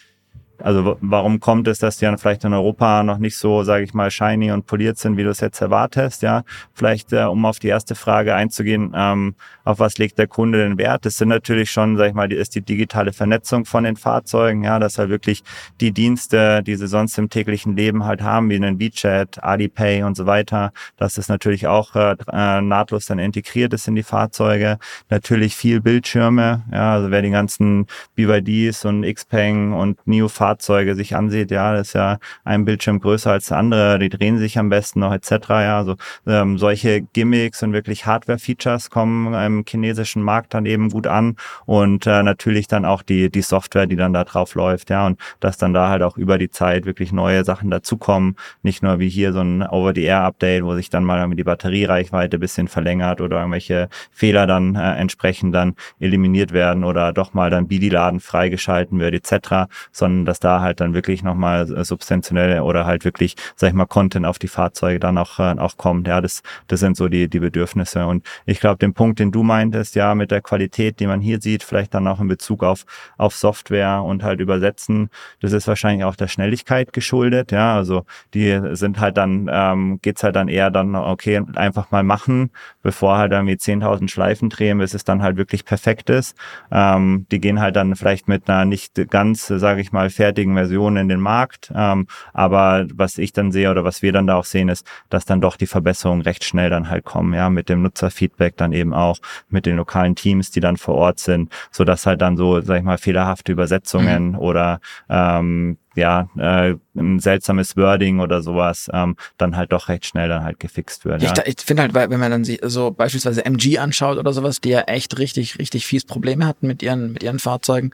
[0.62, 3.94] also warum kommt es, dass die dann vielleicht in Europa noch nicht so, sage ich
[3.94, 6.22] mal, shiny und poliert sind, wie du es jetzt erwartest?
[6.22, 6.44] Ja,
[6.75, 10.79] vielleicht äh, um auf die erste Frage einzugehen, ähm, auf was legt der Kunde den
[10.79, 11.05] Wert?
[11.07, 14.64] Das sind natürlich schon, sage ich mal, die, ist die digitale Vernetzung von den Fahrzeugen,
[14.64, 15.42] ja, dass halt wirklich
[15.81, 20.16] die Dienste, die sie sonst im täglichen Leben halt haben, wie einen WeChat, Alipay und
[20.16, 24.79] so weiter, dass das natürlich auch äh, äh, nahtlos dann integriert ist in die Fahrzeuge.
[25.11, 31.17] Natürlich viel Bildschirme, ja, also wer die ganzen BYDs und Xpeng und NIO Fahrzeuge sich
[31.17, 34.69] ansieht, ja, das ist ja ein Bildschirm größer als der andere, die drehen sich am
[34.69, 35.49] besten noch etc.
[35.49, 41.07] Ja, also ähm, solche Gimmicks und wirklich Hardware-Features kommen im chinesischen Markt dann eben gut
[41.07, 45.07] an und äh, natürlich dann auch die die Software, die dann da drauf läuft, ja,
[45.07, 48.99] und dass dann da halt auch über die Zeit wirklich neue Sachen dazukommen, nicht nur
[48.99, 53.88] wie hier so ein Over-the-Air-Update, wo sich dann mal die Batteriereichweite bisschen verlängert oder irgendwelche
[54.11, 59.73] Fehler dann äh, entsprechend dann eliminiert werden oder doch mal dann BD-Laden freigeschalten wird etc.,
[59.93, 63.87] sondern dass da halt dann wirklich nochmal äh, substantionell oder halt wirklich, sag ich mal,
[63.87, 66.09] Content auf die Fahrzeuge dann auch, äh, auch kommt.
[66.09, 68.07] Ja, das, das sind so die, die Bedürfnisse.
[68.07, 71.40] Und ich glaube, den Punkt, den du meintest, ja, mit der Qualität, die man hier
[71.40, 72.85] sieht, vielleicht dann auch in Bezug auf,
[73.18, 75.09] auf Software und halt übersetzen,
[75.40, 77.52] das ist wahrscheinlich auch der Schnelligkeit geschuldet.
[77.52, 82.02] Ja, also die sind halt dann, ähm, geht's halt dann eher dann, okay, einfach mal
[82.02, 82.50] machen,
[82.83, 86.37] bevor halt irgendwie 10.000 Schleifen drehen, bis es dann halt wirklich perfekt ist.
[86.70, 90.98] Ähm, die gehen halt dann vielleicht mit einer nicht ganz, sage ich mal, fertigen Versionen
[90.98, 91.72] in den Markt.
[91.74, 95.24] Ähm, aber was ich dann sehe oder was wir dann da auch sehen, ist, dass
[95.24, 98.94] dann doch die Verbesserungen recht schnell dann halt kommen, ja, mit dem Nutzerfeedback dann eben
[98.94, 102.61] auch, mit den lokalen Teams, die dann vor Ort sind, so dass halt dann so,
[102.61, 104.38] sag ich mal, fehlerhafte Übersetzungen mhm.
[104.38, 104.80] oder
[105.11, 110.44] ähm, ja, äh, ein seltsames Wording oder sowas, ähm, dann halt doch recht schnell dann
[110.44, 111.20] halt gefixt wird.
[111.20, 111.32] Ja.
[111.44, 114.82] Ich, ich finde halt, wenn man dann so beispielsweise MG anschaut oder sowas, die ja
[114.82, 117.92] echt richtig, richtig fies Probleme hatten mit ihren, mit ihren Fahrzeugen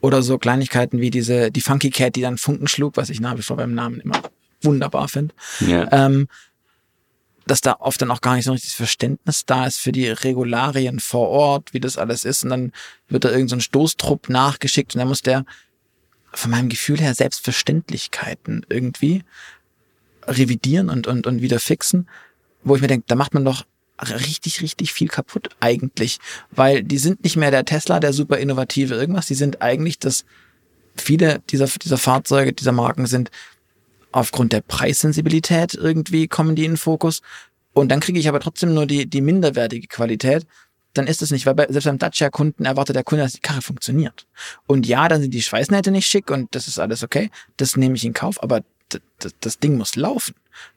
[0.00, 3.36] oder so Kleinigkeiten wie diese, die Funky Cat, die dann Funken schlug, was ich nach
[3.36, 4.22] wie vor beim Namen immer
[4.62, 5.34] wunderbar finde.
[5.60, 5.88] Ja.
[5.92, 6.28] Ähm,
[7.46, 10.08] dass da oft dann auch gar nicht so ein richtiges Verständnis da ist für die
[10.08, 12.44] Regularien vor Ort, wie das alles ist.
[12.44, 12.72] Und dann
[13.08, 15.44] wird da irgendein so Stoßtrupp nachgeschickt und dann muss der
[16.32, 19.24] von meinem Gefühl her Selbstverständlichkeiten irgendwie
[20.26, 22.08] revidieren und, und, und wieder fixen,
[22.62, 23.64] wo ich mir denke, da macht man doch
[24.02, 26.18] richtig, richtig viel kaputt eigentlich,
[26.50, 30.24] weil die sind nicht mehr der Tesla, der super innovative irgendwas, die sind eigentlich das,
[30.96, 33.30] viele dieser, dieser Fahrzeuge, dieser Marken sind
[34.12, 37.22] aufgrund der Preissensibilität irgendwie kommen die in den Fokus.
[37.72, 40.46] Und dann kriege ich aber trotzdem nur die, die minderwertige Qualität,
[40.94, 43.62] dann ist es nicht, weil bei, selbst beim Dacia-Kunden erwartet der Kunde, dass die Karre
[43.62, 44.26] funktioniert.
[44.66, 47.94] Und ja, dann sind die Schweißnähte nicht schick und das ist alles okay, das nehme
[47.94, 48.62] ich in Kauf, aber
[49.40, 50.34] das Ding muss laufen.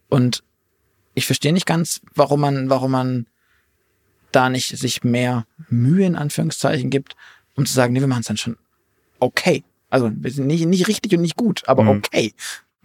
[0.09, 0.43] Und
[1.13, 3.27] ich verstehe nicht ganz, warum man, warum man
[4.31, 7.15] da nicht sich mehr Mühe in Anführungszeichen gibt,
[7.55, 8.57] um zu sagen, nee, wir machen es dann schon
[9.19, 9.63] okay.
[9.89, 11.89] Also wir sind nicht, nicht richtig und nicht gut, aber mhm.
[11.89, 12.33] okay.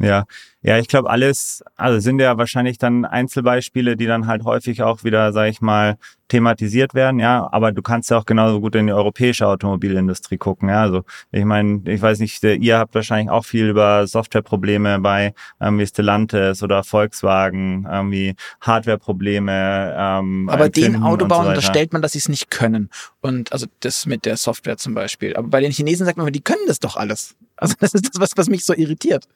[0.01, 0.25] Ja,
[0.61, 5.05] ja, ich glaube alles, also sind ja wahrscheinlich dann Einzelbeispiele, die dann halt häufig auch
[5.05, 8.89] wieder, sag ich mal, thematisiert werden, ja, aber du kannst ja auch genauso gut in
[8.89, 13.45] die europäische Automobilindustrie gucken, ja, also ich meine, ich weiß nicht, ihr habt wahrscheinlich auch
[13.45, 19.95] viel über Softwareprobleme bei ähm, wie Stellantis oder Volkswagen, irgendwie Hardwareprobleme.
[19.97, 24.07] Ähm, aber den Autobauern so unterstellt man, dass sie es nicht können und also das
[24.07, 25.35] mit der Software zum Beispiel.
[25.37, 27.37] Aber bei den Chinesen sagt man, die können das doch alles.
[27.57, 29.27] Also das ist das, was, was mich so irritiert.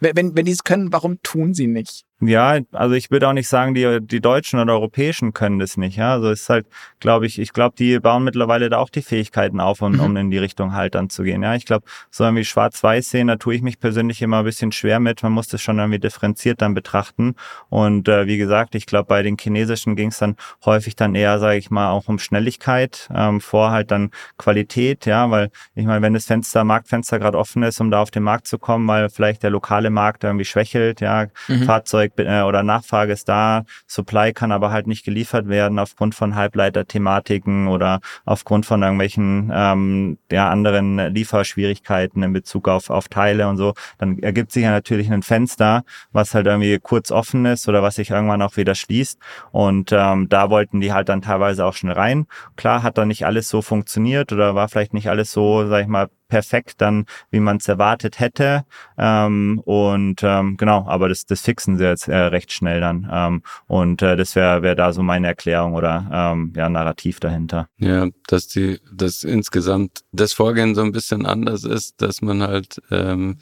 [0.00, 2.04] Wenn, wenn die es können, warum tun sie nicht?
[2.22, 5.96] Ja, also ich würde auch nicht sagen, die, die Deutschen oder Europäischen können das nicht.
[5.96, 6.66] Ja, also es ist halt,
[6.98, 10.00] glaube ich, ich glaube, die bauen mittlerweile da auch die Fähigkeiten auf, um, mhm.
[10.00, 11.42] um in die Richtung halt dann zu gehen.
[11.42, 14.70] Ja, ich glaube, so irgendwie Schwarz-Weiß sehen, da tue ich mich persönlich immer ein bisschen
[14.70, 15.22] schwer mit.
[15.22, 17.36] Man muss das schon irgendwie differenziert dann betrachten.
[17.70, 21.38] Und äh, wie gesagt, ich glaube, bei den Chinesischen ging es dann häufig dann eher,
[21.38, 25.06] sage ich mal, auch um Schnelligkeit, ähm, vor halt dann Qualität.
[25.06, 28.24] Ja, weil ich meine, wenn das Fenster, Marktfenster gerade offen ist, um da auf den
[28.24, 31.62] Markt zu kommen, weil vielleicht der lokale Markt irgendwie schwächelt, ja, mhm.
[31.62, 36.14] Fahrzeug vielleicht äh, oder Nachfrage ist da, Supply kann aber halt nicht geliefert werden aufgrund
[36.14, 43.48] von Halbleiter-Thematiken oder aufgrund von irgendwelchen ähm, ja, anderen Lieferschwierigkeiten in Bezug auf, auf Teile
[43.48, 47.68] und so, dann ergibt sich ja natürlich ein Fenster, was halt irgendwie kurz offen ist
[47.68, 49.18] oder was sich irgendwann auch wieder schließt.
[49.52, 52.26] Und ähm, da wollten die halt dann teilweise auch schon rein.
[52.56, 55.88] Klar hat da nicht alles so funktioniert oder war vielleicht nicht alles so, sag ich
[55.88, 58.64] mal, perfekt dann, wie man es erwartet hätte.
[58.96, 63.06] Ähm, und ähm, genau, aber das, das fixen sie jetzt äh, recht schnell dann.
[63.12, 67.68] Ähm, und äh, das wäre wär da so meine Erklärung oder ähm, ja, Narrativ dahinter.
[67.76, 72.80] Ja, dass die, dass insgesamt das Vorgehen so ein bisschen anders ist, dass man halt
[72.90, 73.38] ähm,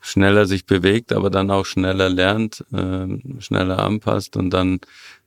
[0.00, 4.80] schneller sich bewegt, aber dann auch schneller lernt, ähm, schneller anpasst und dann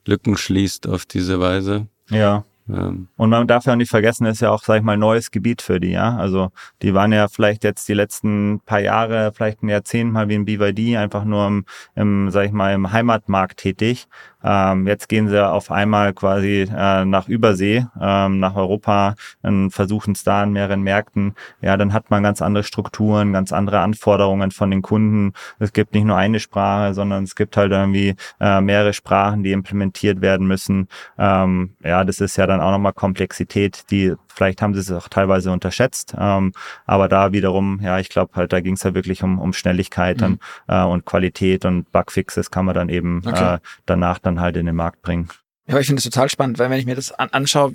[0.05, 1.87] Lücken schließt auf diese Weise.
[2.09, 2.45] Ja.
[2.67, 3.09] Ähm.
[3.15, 5.61] Und man darf ja auch nicht vergessen, ist ja auch, sag ich mal, neues Gebiet
[5.61, 6.17] für die, ja.
[6.17, 6.49] Also
[6.81, 10.45] die waren ja vielleicht jetzt die letzten paar Jahre, vielleicht ein Jahrzehnt mal wie ein
[10.45, 14.07] BYD, einfach nur im, im sag ich mal, im Heimatmarkt tätig.
[14.43, 20.13] Ähm, jetzt gehen sie auf einmal quasi äh, nach Übersee, ähm, nach Europa, und versuchen
[20.13, 21.35] es da in mehreren Märkten.
[21.61, 25.33] Ja, dann hat man ganz andere Strukturen, ganz andere Anforderungen von den Kunden.
[25.59, 29.51] Es gibt nicht nur eine Sprache, sondern es gibt halt irgendwie äh, mehrere Sprachen, die
[29.51, 30.87] implementiert werden müssen.
[31.17, 35.07] Ähm, ja, das ist ja dann auch nochmal Komplexität, die vielleicht haben sie es auch
[35.07, 36.13] teilweise unterschätzt.
[36.17, 36.53] Ähm,
[36.85, 40.17] aber da wiederum, ja, ich glaube halt, da ging es ja wirklich um, um Schnelligkeit
[40.17, 40.39] mhm.
[40.67, 43.55] dann, äh, und Qualität und Bugfixes kann man dann eben okay.
[43.55, 45.29] äh, danach dann halt in den Markt bringen.
[45.67, 47.73] Ja, aber ich finde es total spannend, weil wenn ich mir das an anschaue,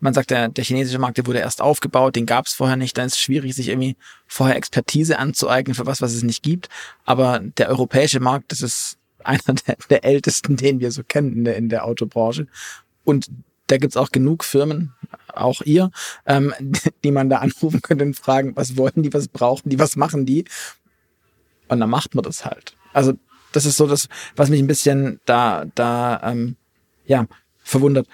[0.00, 2.98] man sagt, der, der chinesische Markt, der wurde erst aufgebaut, den gab es vorher nicht,
[2.98, 6.68] dann ist es schwierig, sich irgendwie vorher Expertise anzueignen für was, was es nicht gibt.
[7.04, 11.44] Aber der europäische Markt, das ist einer der, der ältesten, den wir so kennen in
[11.44, 12.48] der, in der Autobranche.
[13.04, 13.28] Und
[13.72, 14.92] da gibt's auch genug Firmen,
[15.32, 15.90] auch ihr,
[16.26, 16.52] ähm,
[17.04, 20.26] die man da anrufen könnte und fragen, was wollen die, was brauchen die, was machen
[20.26, 20.44] die?
[21.68, 22.76] Und dann macht man das halt.
[22.92, 23.14] Also
[23.52, 26.56] das ist so das, was mich ein bisschen da, da, ähm,
[27.06, 27.26] ja,
[27.64, 28.06] verwundert.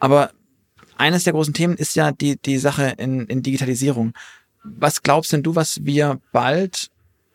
[0.00, 0.32] Aber
[0.96, 4.12] eines der großen Themen ist ja die, die Sache in, in Digitalisierung.
[4.64, 6.90] Was glaubst denn du, was wir bald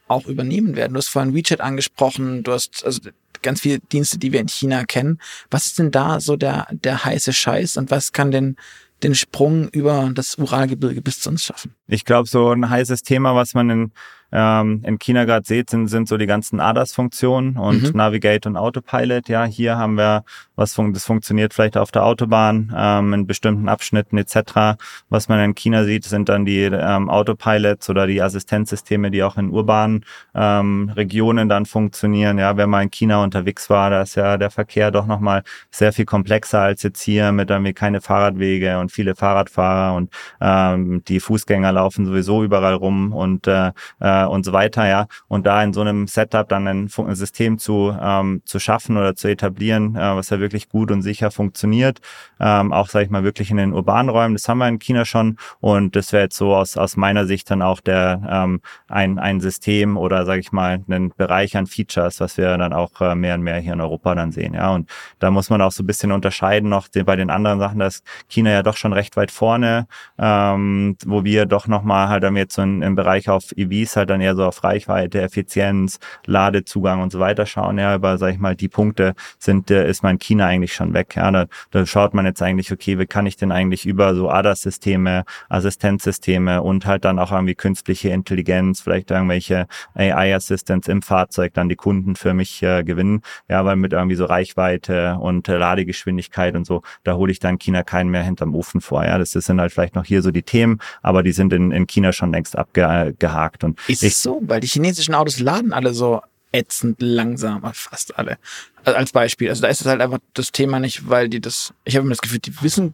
[0.10, 0.94] auch übernehmen werden?
[0.94, 3.00] Du hast vorhin WeChat angesprochen, du hast, also
[3.42, 5.20] ganz viele Dienste, die wir in China kennen.
[5.50, 8.56] Was ist denn da so der, der heiße Scheiß und was kann denn
[9.04, 11.76] den Sprung über das Uralgebirge bis zu uns schaffen?
[11.88, 13.92] Ich glaube, so ein heißes Thema, was man in
[14.36, 17.98] ähm, in China gerade seht, sind, sind so die ganzen ADAS-Funktionen und mhm.
[17.98, 19.30] Navigate und Autopilot.
[19.30, 20.24] Ja, hier haben wir
[20.56, 24.78] was fun das funktioniert vielleicht auf der Autobahn ähm, in bestimmten Abschnitten etc.
[25.10, 29.38] Was man in China sieht, sind dann die ähm, Autopilots oder die Assistenzsysteme, die auch
[29.38, 32.38] in urbanen ähm, Regionen dann funktionieren.
[32.38, 35.94] Ja, wenn man in China unterwegs war, da ist ja der Verkehr doch nochmal sehr
[35.94, 41.20] viel komplexer als jetzt hier mit irgendwie keine Fahrradwege und viele Fahrradfahrer und ähm, die
[41.20, 45.08] Fußgänger laufen sowieso überall rum und äh, äh äh, und so weiter, ja.
[45.28, 49.16] Und da in so einem Setup dann ein, ein System zu, ähm, zu schaffen oder
[49.16, 52.02] zu etablieren, äh, was ja wirklich gut und sicher funktioniert,
[52.40, 55.06] ähm, auch, sage ich mal, wirklich in den urbanen Räumen, das haben wir in China
[55.06, 59.20] schon und das wäre jetzt so aus, aus meiner Sicht dann auch der ähm, ein,
[59.20, 63.16] ein System oder, sage ich mal, einen Bereich an Features, was wir dann auch äh,
[63.16, 64.74] mehr und mehr hier in Europa dann sehen, ja.
[64.74, 67.80] Und da muss man auch so ein bisschen unterscheiden noch die, bei den anderen Sachen,
[67.80, 72.36] dass China ja doch schon recht weit vorne, ähm, wo wir doch nochmal halt dann
[72.36, 77.02] jetzt so in, im Bereich auf EVs halt dann eher so auf Reichweite, Effizienz, Ladezugang
[77.02, 77.78] und so weiter schauen.
[77.78, 81.16] Ja, aber sag ich mal, die Punkte sind, äh, ist mein China eigentlich schon weg.
[81.16, 84.30] Ja, da, da schaut man jetzt eigentlich, okay, wie kann ich denn eigentlich über so
[84.30, 91.70] ADAS-Systeme, Assistenzsysteme und halt dann auch irgendwie künstliche Intelligenz, vielleicht irgendwelche AI-Assistants im Fahrzeug dann
[91.70, 93.22] die Kunden für mich äh, gewinnen.
[93.50, 97.60] Ja, weil mit irgendwie so Reichweite und äh, Ladegeschwindigkeit und so, da hole ich dann
[97.60, 99.04] China keinen mehr hinterm Ofen vor.
[99.06, 101.88] Ja, das sind halt vielleicht noch hier so die Themen, aber die sind in, in
[101.88, 103.64] China schon längst abgehakt.
[103.64, 104.42] Und ist es so?
[104.44, 108.38] Weil die chinesischen Autos laden alle so ätzend langsam, fast alle.
[108.84, 109.50] Also als Beispiel.
[109.50, 112.14] Also da ist es halt einfach das Thema nicht, weil die das, ich habe immer
[112.14, 112.94] das Gefühl, die wissen,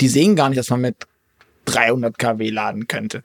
[0.00, 0.96] die sehen gar nicht, dass man mit
[1.66, 3.22] 300 kW laden könnte.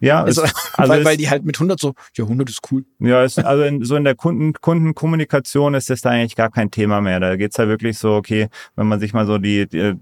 [0.00, 2.84] Ja, also, es, also weil, weil die halt mit 100 so, ja, 100 ist cool.
[2.98, 6.70] Ja, ist, also in, so in der Kunden, Kundenkommunikation ist das da eigentlich gar kein
[6.70, 7.20] Thema mehr.
[7.20, 9.94] Da geht's ja wirklich so, okay, wenn man sich mal so die, die,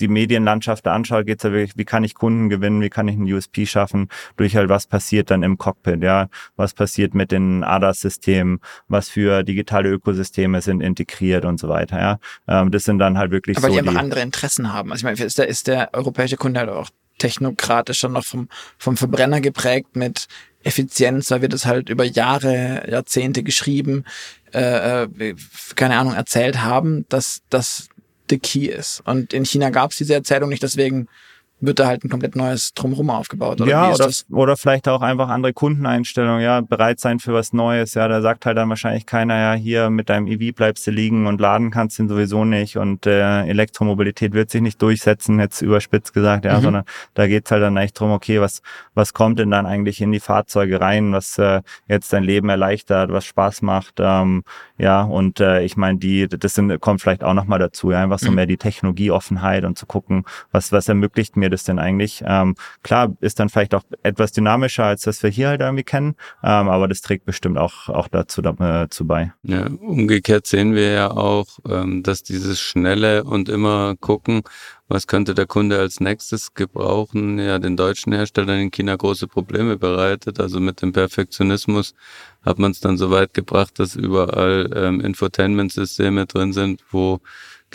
[0.00, 3.32] die Medienlandschaft anschaut, geht's ja wirklich, wie kann ich Kunden gewinnen, wie kann ich einen
[3.32, 8.60] USP schaffen, durch halt was passiert dann im Cockpit, ja, was passiert mit den ADAS-Systemen,
[8.88, 12.18] was für digitale Ökosysteme sind integriert und so weiter, ja.
[12.48, 13.72] Ähm, das sind dann halt wirklich Aber so.
[13.72, 14.92] Aber die einfach andere Interessen haben.
[14.92, 18.48] Also ich meine, ist der, ist der europäische Kunde halt auch technokratischer noch vom,
[18.78, 20.26] vom Verbrenner geprägt mit
[20.62, 24.04] Effizienz, da wird es halt über Jahre, Jahrzehnte geschrieben,
[24.52, 25.34] äh, äh,
[25.76, 27.88] keine Ahnung, erzählt haben, dass das
[28.28, 29.00] the key ist.
[29.04, 31.08] Und in China gab es diese Erzählung nicht, deswegen
[31.58, 33.60] wird da halt ein komplett neues Drumherum aufgebaut.
[33.60, 37.94] Oder ja, oder, oder vielleicht auch einfach andere Kundeneinstellungen, ja, bereit sein für was Neues.
[37.94, 41.26] Ja, da sagt halt dann wahrscheinlich keiner, ja, hier mit deinem EV bleibst du liegen
[41.26, 45.62] und laden kannst du ihn sowieso nicht und äh, Elektromobilität wird sich nicht durchsetzen, jetzt
[45.62, 46.62] überspitzt gesagt, ja, mhm.
[46.62, 48.60] sondern da geht's halt dann echt drum, okay, was,
[48.94, 53.10] was kommt denn dann eigentlich in die Fahrzeuge rein, was äh, jetzt dein Leben erleichtert,
[53.10, 54.44] was Spaß macht, ähm,
[54.78, 58.18] ja, und äh, ich meine, die, das sind, kommt vielleicht auch nochmal dazu, ja, einfach
[58.18, 58.34] so mhm.
[58.34, 62.22] mehr die Technologieoffenheit und zu gucken, was, was ermöglicht mir das denn eigentlich?
[62.26, 66.16] Ähm, klar, ist dann vielleicht auch etwas dynamischer, als das wir hier halt irgendwie kennen,
[66.42, 69.32] ähm, aber das trägt bestimmt auch, auch dazu, dazu äh, bei.
[69.42, 74.42] Ja, umgekehrt sehen wir ja auch, ähm, dass dieses schnelle und immer gucken,
[74.88, 79.76] was könnte der Kunde als nächstes gebrauchen, ja den deutschen Herstellern in China große Probleme
[79.76, 80.38] bereitet.
[80.38, 81.94] Also mit dem Perfektionismus
[82.42, 87.20] hat man es dann so weit gebracht, dass überall ähm, Infotainment-Systeme drin sind, wo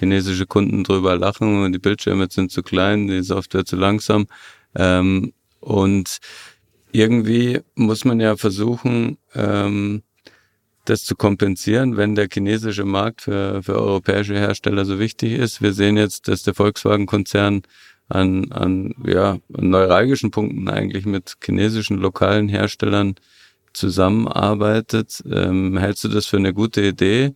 [0.02, 4.26] chinesische Kunden drüber lachen die Bildschirme sind zu klein, die Software zu langsam.
[4.76, 6.18] Ähm, und
[6.92, 10.02] irgendwie muss man ja versuchen, ähm,
[10.86, 15.62] das zu kompensieren, wenn der chinesische Markt für, für europäische Hersteller so wichtig ist.
[15.62, 17.62] Wir sehen jetzt, dass der Volkswagen-Konzern
[18.10, 23.14] an, an, ja, an neuralgischen Punkten eigentlich mit chinesischen lokalen Herstellern
[23.74, 25.24] zusammenarbeitet.
[25.32, 27.36] Ähm, hältst du das für eine gute Idee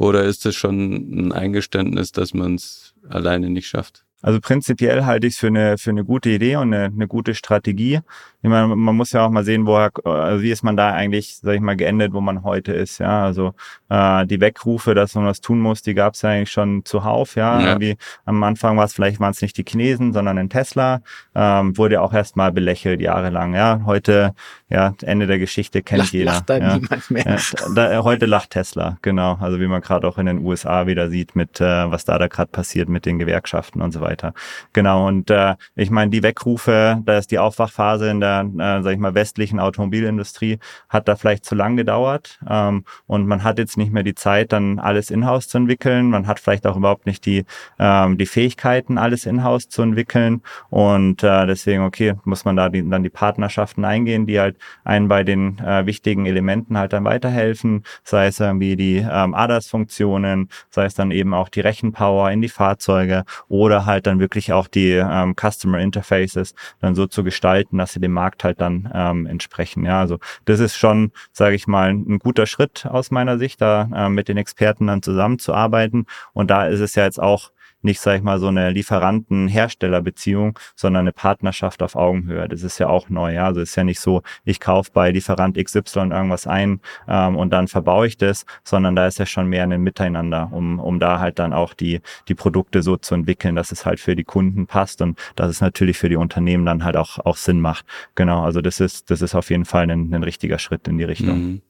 [0.00, 4.06] oder ist es schon ein Eingeständnis, dass man es alleine nicht schafft?
[4.22, 7.34] Also prinzipiell halte ich es für eine, für eine gute Idee und eine, eine gute
[7.34, 8.00] Strategie.
[8.42, 11.36] Ich meine, man muss ja auch mal sehen, woher, also wie ist man da eigentlich,
[11.36, 12.98] sag ich mal, geendet, wo man heute ist.
[12.98, 13.54] Ja, also
[13.88, 17.36] äh, die Weckrufe, dass man was tun muss, die gab es ja eigentlich schon zuhauf.
[17.36, 17.68] Ja, ja.
[17.68, 21.00] Irgendwie am Anfang war es vielleicht waren es nicht die Chinesen, sondern ein Tesla.
[21.34, 23.54] Ähm, wurde auch erstmal belächelt jahrelang.
[23.54, 24.34] Ja, heute,
[24.70, 26.32] ja, Ende der Geschichte kennt lacht, jeder.
[26.32, 26.78] Lacht da ja.
[26.78, 27.24] niemand mehr.
[27.26, 27.38] Ja,
[27.74, 29.36] da, heute lacht Tesla, genau.
[29.40, 32.28] Also wie man gerade auch in den USA wieder sieht, mit äh, was da da
[32.28, 34.32] gerade passiert mit den Gewerkschaften und so weiter.
[34.72, 35.06] Genau.
[35.06, 38.92] Und äh, ich meine, die Weckrufe, da ist die Aufwachphase in der der, äh, sag
[38.92, 43.76] ich mal, westlichen Automobilindustrie hat da vielleicht zu lang gedauert ähm, und man hat jetzt
[43.76, 46.10] nicht mehr die Zeit, dann alles in-house zu entwickeln.
[46.10, 47.44] Man hat vielleicht auch überhaupt nicht die,
[47.78, 52.88] ähm, die Fähigkeiten, alles in-house zu entwickeln und äh, deswegen, okay, muss man da die,
[52.88, 57.84] dann die Partnerschaften eingehen, die halt einen bei den äh, wichtigen Elementen halt dann weiterhelfen,
[58.04, 62.48] sei es irgendwie die ähm, ADAS-Funktionen, sei es dann eben auch die Rechenpower in die
[62.48, 67.92] Fahrzeuge oder halt dann wirklich auch die ähm, Customer Interfaces dann so zu gestalten, dass
[67.92, 69.84] sie dem Markt halt dann ähm, entsprechen.
[69.84, 73.88] Ja, also das ist schon, sage ich mal, ein guter Schritt aus meiner Sicht, da
[73.94, 76.06] äh, mit den Experten dann zusammenzuarbeiten.
[76.32, 77.50] Und da ist es ja jetzt auch
[77.82, 82.48] nicht, sag ich mal, so eine Lieferanten-Hersteller-Beziehung, sondern eine Partnerschaft auf Augenhöhe.
[82.48, 83.34] Das ist ja auch neu.
[83.34, 83.46] Ja?
[83.46, 87.68] Also ist ja nicht so, ich kaufe bei Lieferant XY irgendwas ein ähm, und dann
[87.68, 91.38] verbaue ich das, sondern da ist ja schon mehr ein Miteinander, um, um da halt
[91.38, 95.02] dann auch die, die Produkte so zu entwickeln, dass es halt für die Kunden passt
[95.02, 97.86] und dass es natürlich für die Unternehmen dann halt auch, auch Sinn macht.
[98.14, 101.04] Genau, also das ist, das ist auf jeden Fall ein, ein richtiger Schritt in die
[101.04, 101.38] Richtung.
[101.38, 101.62] Mhm.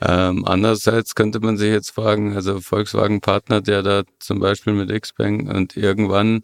[0.00, 4.90] Ähm, andererseits könnte man sich jetzt fragen, also Volkswagen partnert ja da zum Beispiel mit
[5.02, 6.42] Xpeng und irgendwann,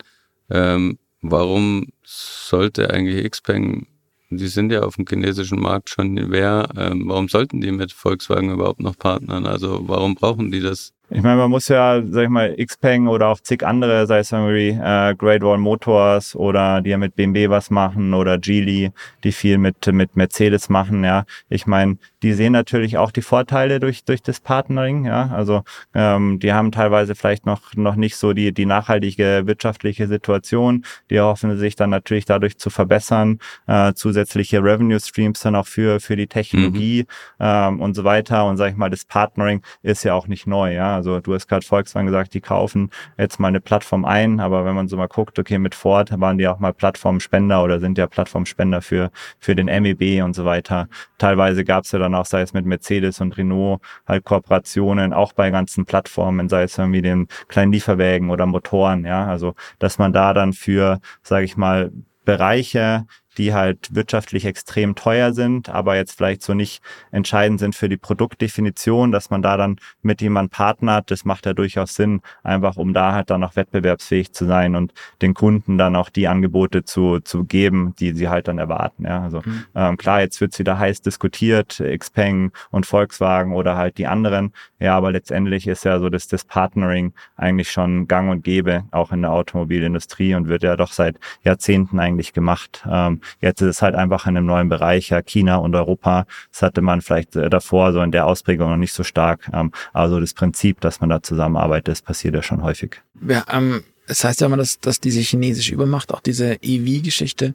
[0.51, 3.87] ähm, warum sollte eigentlich Xpeng,
[4.31, 8.51] die sind ja auf dem chinesischen Markt schon wer, ähm, warum sollten die mit Volkswagen
[8.51, 9.47] überhaupt noch partnern?
[9.47, 10.93] Also warum brauchen die das?
[11.11, 14.33] Ich meine, man muss ja, sag ich mal, Xpeng oder auch zig andere, sei es
[14.33, 18.91] irgendwie äh, Great Wall Motors oder die ja mit BMW was machen oder Geely,
[19.23, 21.25] die viel mit mit Mercedes machen, ja.
[21.51, 25.29] Ich meine, die sehen natürlich auch die Vorteile durch durch das Partnering, ja.
[25.29, 25.63] Also
[25.93, 31.21] ähm, die haben teilweise vielleicht noch noch nicht so die die nachhaltige wirtschaftliche Situation, die
[31.21, 36.17] hoffen sich dann natürlich dadurch zu verbessern, äh, zusätzliche Revenue Streams dann auch für für
[36.17, 37.07] die Technologie mhm.
[37.41, 40.75] ähm, und so weiter und sag ich mal, das Partnering ist ja auch nicht neu,
[40.75, 40.94] ja.
[40.95, 44.75] Also du hast gerade Volkswagen gesagt, die kaufen jetzt mal eine Plattform ein, aber wenn
[44.75, 48.07] man so mal guckt, okay, mit Ford waren die auch mal Plattformspender oder sind ja
[48.07, 50.89] Plattformspender für, für den MEB und so weiter.
[51.19, 55.33] Teilweise gab es ja dann auch, sei es mit Mercedes und Renault, halt Kooperationen, auch
[55.33, 60.13] bei ganzen Plattformen, sei es irgendwie den kleinen Lieferwägen oder Motoren, ja, also dass man
[60.13, 61.91] da dann für, sage ich mal,
[62.25, 63.07] Bereiche,
[63.39, 67.97] die halt wirtschaftlich extrem teuer sind, aber jetzt vielleicht so nicht entscheidend sind für die
[67.97, 72.95] Produktdefinition, dass man da dann mit jemand partnert, das macht ja durchaus Sinn, einfach um
[72.95, 74.93] da halt dann noch wettbewerbsfähig zu sein und
[75.23, 79.05] den Kunden dann auch die Angebote zu, zu geben, die sie halt dann erwarten.
[79.05, 79.65] Ja, also mhm.
[79.75, 84.53] ähm, klar, jetzt wird wieder heiß diskutiert, Xpeng und Volkswagen oder halt die anderen.
[84.79, 89.13] Ja, aber letztendlich ist ja so dass das Partnering eigentlich schon gang und gäbe, auch
[89.13, 92.85] in der Automobilindustrie und wird ja doch seit Jahrzehnten eigentlich gemacht.
[92.91, 96.27] Ähm, Jetzt ist es halt einfach in einem neuen Bereich, ja, China und Europa.
[96.53, 99.49] Das hatte man vielleicht äh, davor so in der Ausprägung noch nicht so stark.
[99.53, 103.01] Ähm, also das Prinzip, dass man da zusammenarbeitet, das passiert ja schon häufig.
[103.27, 107.55] Ja, ähm, Es heißt ja immer, dass, dass diese chinesische Übermacht, auch diese EV-Geschichte,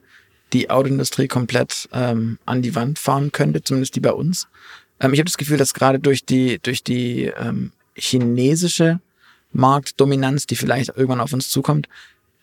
[0.54, 4.48] die Autoindustrie komplett ähm, an die Wand fahren könnte, zumindest die bei uns.
[5.00, 9.00] Ähm, ich habe das Gefühl, dass gerade durch die, durch die ähm, chinesische
[9.52, 11.88] Marktdominanz, die vielleicht irgendwann auf uns zukommt,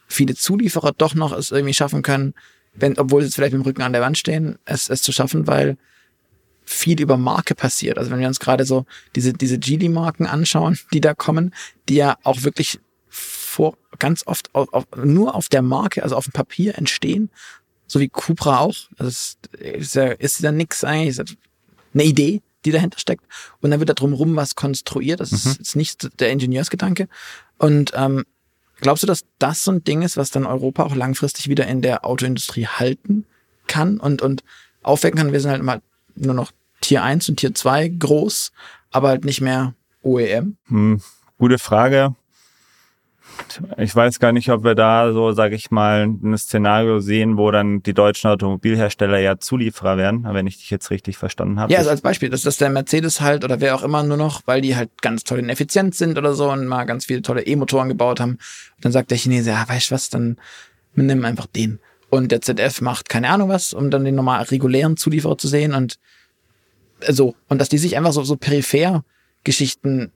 [0.08, 2.34] viele Zulieferer doch noch es irgendwie schaffen können,
[2.78, 5.12] wenn, obwohl sie jetzt vielleicht mit dem Rücken an der Wand stehen, es, es zu
[5.12, 5.76] schaffen, weil
[6.64, 7.96] viel über Marke passiert.
[7.96, 11.54] Also wenn wir uns gerade so diese, diese Geely-Marken anschauen, die da kommen,
[11.88, 16.24] die ja auch wirklich vor, ganz oft auf, auf, nur auf der Marke, also auf
[16.24, 17.30] dem Papier entstehen,
[17.86, 18.76] so wie Cupra auch.
[18.98, 21.36] Also es ist ja, ist ja nix eigentlich, ist
[21.94, 23.24] eine Idee, die dahinter steckt.
[23.60, 25.20] Und dann wird da drumherum was konstruiert.
[25.20, 25.56] Das mhm.
[25.60, 27.08] ist nicht der Ingenieursgedanke.
[27.58, 28.24] Und ähm,
[28.76, 31.82] glaubst du, dass das so ein Ding ist, was dann Europa auch langfristig wieder in
[31.82, 33.24] der Autoindustrie halten
[33.66, 34.44] kann und, und
[34.82, 35.32] aufwecken kann?
[35.32, 35.82] Wir sind halt mal
[36.14, 38.52] nur noch Tier 1 und Tier 2 groß,
[38.90, 40.56] aber halt nicht mehr OEM?
[40.66, 41.00] Hm,
[41.38, 42.14] gute Frage.
[43.78, 47.50] Ich weiß gar nicht, ob wir da so, sage ich mal, ein Szenario sehen, wo
[47.50, 51.72] dann die deutschen Automobilhersteller ja Zulieferer werden, wenn ich dich jetzt richtig verstanden habe.
[51.72, 54.42] Ja, also als Beispiel, dass das der Mercedes halt oder wer auch immer nur noch,
[54.46, 57.46] weil die halt ganz toll und effizient sind oder so und mal ganz viele tolle
[57.46, 58.38] E-Motoren gebaut haben.
[58.80, 60.36] Dann sagt der Chinese, ja, weißt du was, dann
[60.94, 61.78] nimm einfach den.
[62.08, 65.74] Und der ZF macht keine Ahnung was, um dann den normal regulären Zulieferer zu sehen
[65.74, 65.98] und
[67.08, 67.34] so.
[67.48, 69.04] Und dass die sich einfach so, so peripher
[69.44, 70.12] Geschichten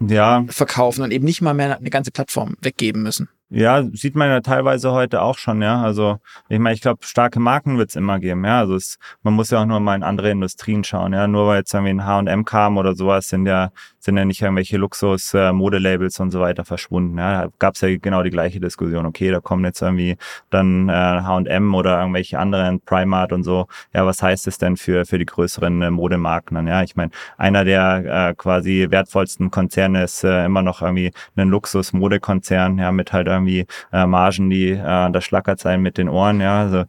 [0.00, 0.44] ja.
[0.48, 3.28] verkaufen und eben nicht mal mehr eine ganze Plattform weggeben müssen.
[3.48, 5.80] Ja, sieht man ja teilweise heute auch schon, ja.
[5.80, 6.18] Also
[6.48, 8.58] ich meine, ich glaube, starke Marken wird es immer geben, ja.
[8.58, 11.28] Also es, man muss ja auch nur mal in andere Industrien schauen, ja.
[11.28, 13.70] Nur weil jetzt irgendwie ein H&M kam oder sowas, sind ja
[14.06, 17.18] sind ja nicht irgendwelche Luxus-Modelabels äh, und so weiter verschwunden.
[17.18, 17.42] Ja.
[17.42, 19.04] Da gab es ja genau die gleiche Diskussion.
[19.04, 20.16] Okay, da kommen jetzt irgendwie
[20.48, 23.66] dann H&M oder irgendwelche anderen Primark und so.
[23.92, 26.66] Ja, was heißt es denn für für die größeren äh, Modemarken?
[26.66, 32.92] Ja, ich meine, einer der quasi wertvollsten Konzerne ist immer noch irgendwie ein Luxus-Modekonzern, ja,
[32.92, 36.84] mit halt irgendwie Margen, die äh, da schlackert sein mit den Ohren, ja, also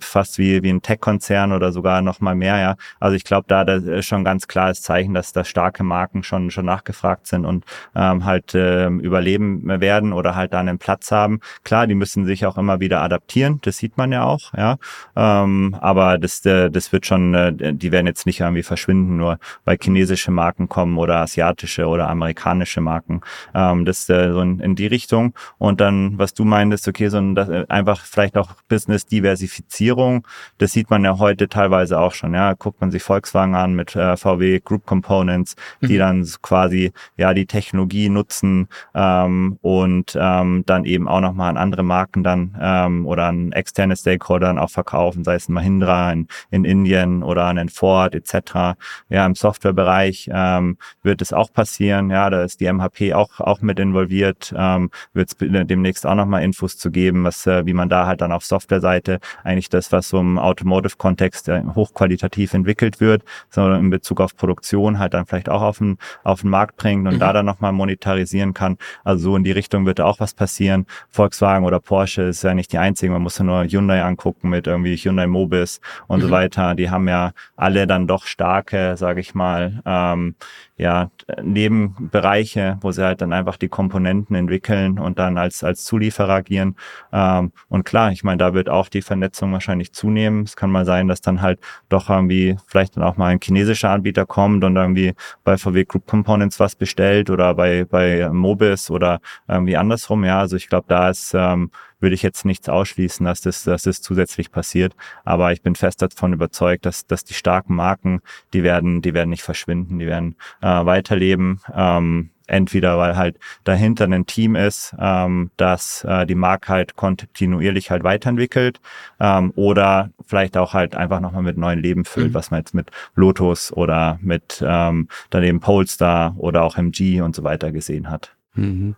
[0.00, 2.76] fast wie wie ein Tech-Konzern oder sogar noch mal mehr, ja.
[3.00, 6.41] Also ich glaube, da das ist schon ganz klares Zeichen, dass da starke Marken schon
[6.50, 7.64] schon nachgefragt sind und
[7.94, 11.40] ähm, halt äh, überleben werden oder halt da einen Platz haben.
[11.64, 14.76] Klar, die müssen sich auch immer wieder adaptieren, das sieht man ja auch, ja.
[15.16, 19.38] Ähm, aber das äh, das wird schon, äh, die werden jetzt nicht irgendwie verschwinden, nur
[19.64, 23.20] weil chinesische Marken kommen oder asiatische oder amerikanische Marken.
[23.54, 27.18] Ähm, das äh, so in, in die Richtung und dann, was du meintest, okay, so
[27.18, 30.26] ein, das, äh, einfach vielleicht auch Business-Diversifizierung,
[30.58, 32.34] das sieht man ja heute teilweise auch schon.
[32.34, 35.98] Ja, guckt man sich Volkswagen an mit äh, VW Group Components, die mhm.
[35.98, 41.82] dann quasi ja die Technologie nutzen ähm, und ähm, dann eben auch nochmal an andere
[41.82, 46.64] Marken dann ähm, oder an externe Stakeholdern auch verkaufen, sei es ein Mahindra in, in
[46.64, 48.76] Indien oder an Ford etc.
[49.08, 52.10] Ja, im Softwarebereich ähm, wird es auch passieren.
[52.10, 54.54] Ja, da ist die MHP auch auch mit involviert.
[54.56, 58.20] Ähm, wird es demnächst auch nochmal Infos zu geben, was, äh, wie man da halt
[58.20, 63.90] dann auf Softwareseite eigentlich das, was so im Automotive-Kontext äh, hochqualitativ entwickelt wird, sondern in
[63.90, 67.18] Bezug auf Produktion halt dann vielleicht auch auf den, auf den Markt bringt und mhm.
[67.18, 68.78] da dann nochmal monetarisieren kann.
[69.04, 70.86] Also so in die Richtung wird da auch was passieren.
[71.08, 74.66] Volkswagen oder Porsche ist ja nicht die einzigen, man muss ja nur Hyundai angucken mit
[74.66, 76.22] irgendwie Hyundai Mobis und mhm.
[76.24, 76.74] so weiter.
[76.74, 80.34] Die haben ja alle dann doch starke, sage ich mal, ähm,
[80.76, 81.10] ja,
[81.42, 86.76] Nebenbereiche, wo sie halt dann einfach die Komponenten entwickeln und dann als, als Zulieferer agieren.
[87.12, 90.44] Ähm, und klar, ich meine, da wird auch die Vernetzung wahrscheinlich zunehmen.
[90.44, 93.90] Es kann mal sein, dass dann halt doch irgendwie vielleicht dann auch mal ein chinesischer
[93.90, 95.14] Anbieter kommt und irgendwie
[95.44, 100.24] bei VW Group Components was bestellt oder bei, bei Mobis oder irgendwie andersrum.
[100.24, 101.70] Ja, also ich glaube, da ist ähm,
[102.02, 104.94] würde ich jetzt nichts ausschließen, dass das, dass das zusätzlich passiert.
[105.24, 108.20] Aber ich bin fest davon überzeugt, dass, dass die starken Marken,
[108.52, 111.60] die werden, die werden nicht verschwinden, die werden äh, weiterleben.
[111.74, 117.90] Ähm, entweder weil halt dahinter ein Team ist, ähm, das äh, die Marke halt kontinuierlich
[117.90, 118.80] halt weiterentwickelt
[119.20, 122.34] ähm, oder vielleicht auch halt einfach nochmal mit neuen Leben füllt, mhm.
[122.34, 127.44] was man jetzt mit Lotus oder mit ähm, daneben Polestar oder auch MG und so
[127.44, 128.34] weiter gesehen hat.
[128.54, 128.96] Mhm.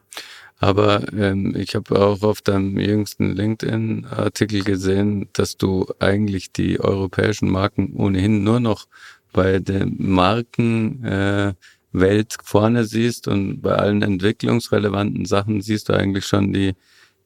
[0.59, 7.50] Aber ähm, ich habe auch auf deinem jüngsten LinkedIn-Artikel gesehen, dass du eigentlich die europäischen
[7.50, 8.86] Marken ohnehin nur noch
[9.32, 11.57] bei der Markenwelt
[11.92, 16.74] äh, vorne siehst und bei allen entwicklungsrelevanten Sachen siehst du eigentlich schon die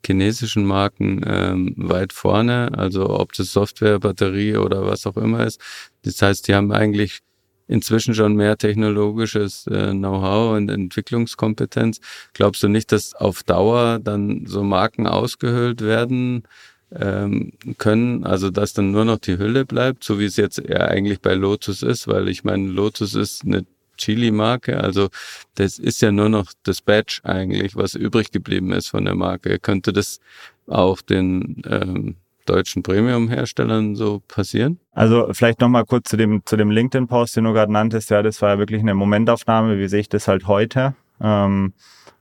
[0.05, 5.61] chinesischen Marken ähm, weit vorne, also ob das Software, Batterie oder was auch immer ist.
[6.03, 7.21] Das heißt, die haben eigentlich
[7.69, 12.01] inzwischen schon mehr technologisches äh, Know-how und Entwicklungskompetenz.
[12.33, 16.43] Glaubst du nicht, dass auf Dauer dann so Marken ausgehöhlt werden
[16.93, 20.89] ähm, können, also dass dann nur noch die Hülle bleibt, so wie es jetzt eher
[20.89, 23.67] eigentlich bei Lotus ist, weil ich meine, Lotus ist eine
[23.99, 24.81] Chili-Marke.
[24.83, 25.09] Also
[25.57, 29.59] das ist ja nur noch das Badge eigentlich, was übrig geblieben ist von der Marke.
[29.59, 30.21] Könnte das
[30.67, 32.17] auch den ähm,
[32.49, 34.79] deutschen Premium-Herstellern so passieren?
[34.93, 38.11] Also vielleicht nochmal kurz zu dem, zu dem LinkedIn-Post, den du gerade nanntest.
[38.11, 39.79] Ja, das war ja wirklich eine Momentaufnahme.
[39.79, 40.95] Wie sehe ich das halt heute?
[41.21, 41.73] Ähm,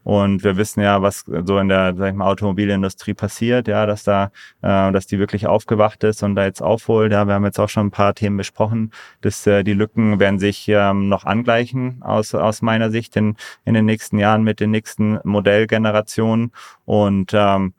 [0.08, 4.06] und wir wissen ja, was so in der sag ich mal, Automobilindustrie passiert, ja, dass
[4.06, 7.12] da, äh, dass die wirklich aufgewacht ist und da jetzt aufholt.
[7.12, 10.40] Ja, wir haben jetzt auch schon ein paar Themen besprochen, dass äh, die Lücken werden
[10.40, 14.72] sich ähm, noch angleichen aus, aus meiner Sicht in, in den nächsten Jahren mit den
[14.72, 16.54] nächsten Modellgenerationen.
[16.86, 17.74] Und ähm,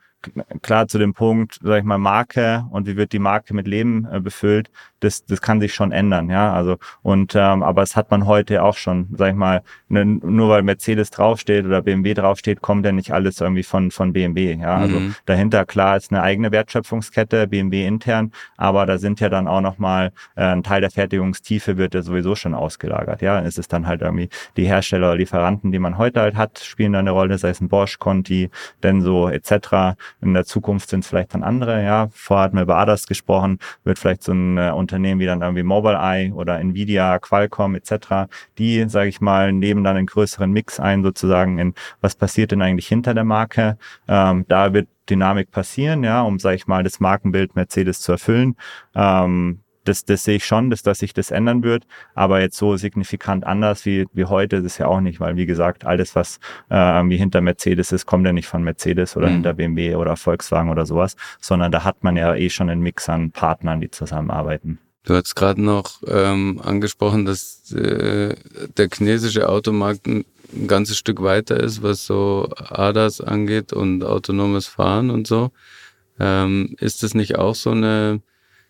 [0.62, 4.06] klar zu dem Punkt, sag ich mal, Marke und wie wird die Marke mit Leben
[4.10, 6.52] äh, befüllt, das, das kann sich schon ändern, ja.
[6.52, 10.48] Also und ähm, aber es hat man heute auch schon, sag ich mal, ne, nur
[10.48, 14.76] weil Mercedes draufsteht oder BMW draufsteht, kommt ja nicht alles irgendwie von von BMW, ja.
[14.76, 15.14] Also mhm.
[15.26, 20.12] dahinter klar ist eine eigene Wertschöpfungskette, BMW intern, aber da sind ja dann auch nochmal
[20.34, 23.40] äh, ein Teil der Fertigungstiefe wird ja sowieso schon ausgelagert, ja.
[23.40, 26.92] Es ist dann halt irgendwie die Hersteller oder Lieferanten, die man heute halt hat, spielen
[26.92, 28.50] da eine Rolle, sei es ein Bosch, Conti,
[28.82, 29.96] Denso etc.
[30.20, 32.08] In der Zukunft sind es vielleicht dann andere, ja.
[32.12, 35.62] Vorher hatten wir über ADAS gesprochen, wird vielleicht so ein äh, Unternehmen wie dann irgendwie
[35.62, 41.02] Mobileye oder Nvidia, Qualcomm etc., die, sage ich mal, nehmen dann einen größeren Mix ein,
[41.02, 43.78] sozusagen in, was passiert denn eigentlich hinter der Marke.
[44.06, 48.56] Ähm, da wird Dynamik passieren, ja, um, sage ich mal, das Markenbild Mercedes zu erfüllen.
[48.94, 52.76] Ähm, das, das sehe ich schon, dass, dass sich das ändern wird, aber jetzt so
[52.76, 56.38] signifikant anders wie, wie heute ist es ja auch nicht, weil wie gesagt, alles, was
[56.70, 59.34] äh, irgendwie hinter Mercedes ist, kommt ja nicht von Mercedes oder mhm.
[59.34, 63.08] hinter BMW oder Volkswagen oder sowas, sondern da hat man ja eh schon einen Mix
[63.08, 64.78] an Partnern, die zusammenarbeiten.
[65.04, 68.34] Du hast gerade noch ähm, angesprochen, dass äh,
[68.76, 74.66] der chinesische Automarkt ein, ein ganzes Stück weiter ist, was so ADAS angeht und autonomes
[74.66, 75.50] Fahren und so.
[76.20, 78.20] Ähm, ist das nicht auch so eine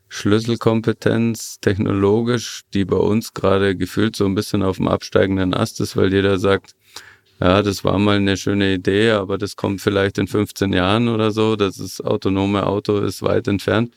[0.09, 5.97] Schlüsselkompetenz technologisch, die bei uns gerade gefühlt so ein bisschen auf dem absteigenden Ast ist,
[5.97, 6.75] weil jeder sagt,
[7.41, 11.31] ja, das war mal eine schöne Idee, aber das kommt vielleicht in 15 Jahren oder
[11.31, 11.55] so.
[11.55, 13.95] Das ist autonome Auto ist weit entfernt.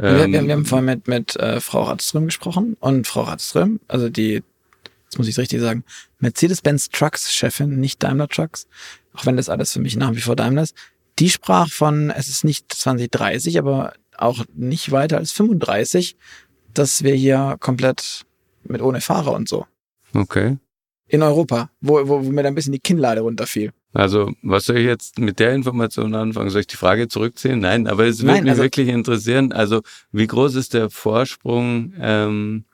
[0.00, 4.08] Ähm, wir, wir, haben vorhin mit, mit äh, Frau Radström gesprochen und Frau Radström, also
[4.08, 4.42] die,
[5.04, 5.84] jetzt muss ich es richtig sagen,
[6.18, 8.66] Mercedes-Benz Trucks-Chefin, nicht Daimler Trucks,
[9.12, 10.74] auch wenn das alles für mich nach wie vor Daimler ist,
[11.18, 16.16] die sprach von, es ist nicht 2030, aber auch nicht weiter als 35,
[16.74, 18.24] dass wir hier komplett
[18.64, 19.66] mit ohne Fahrer und so.
[20.14, 20.58] Okay.
[21.08, 23.72] In Europa, wo, wo, wo mir da ein bisschen die Kinnlade runterfiel.
[23.92, 26.50] Also, was soll ich jetzt mit der Information anfangen?
[26.50, 27.58] Soll ich die Frage zurückziehen?
[27.58, 29.52] Nein, aber es würde mich also, wirklich interessieren.
[29.52, 32.66] Also, wie groß ist der Vorsprung ähm,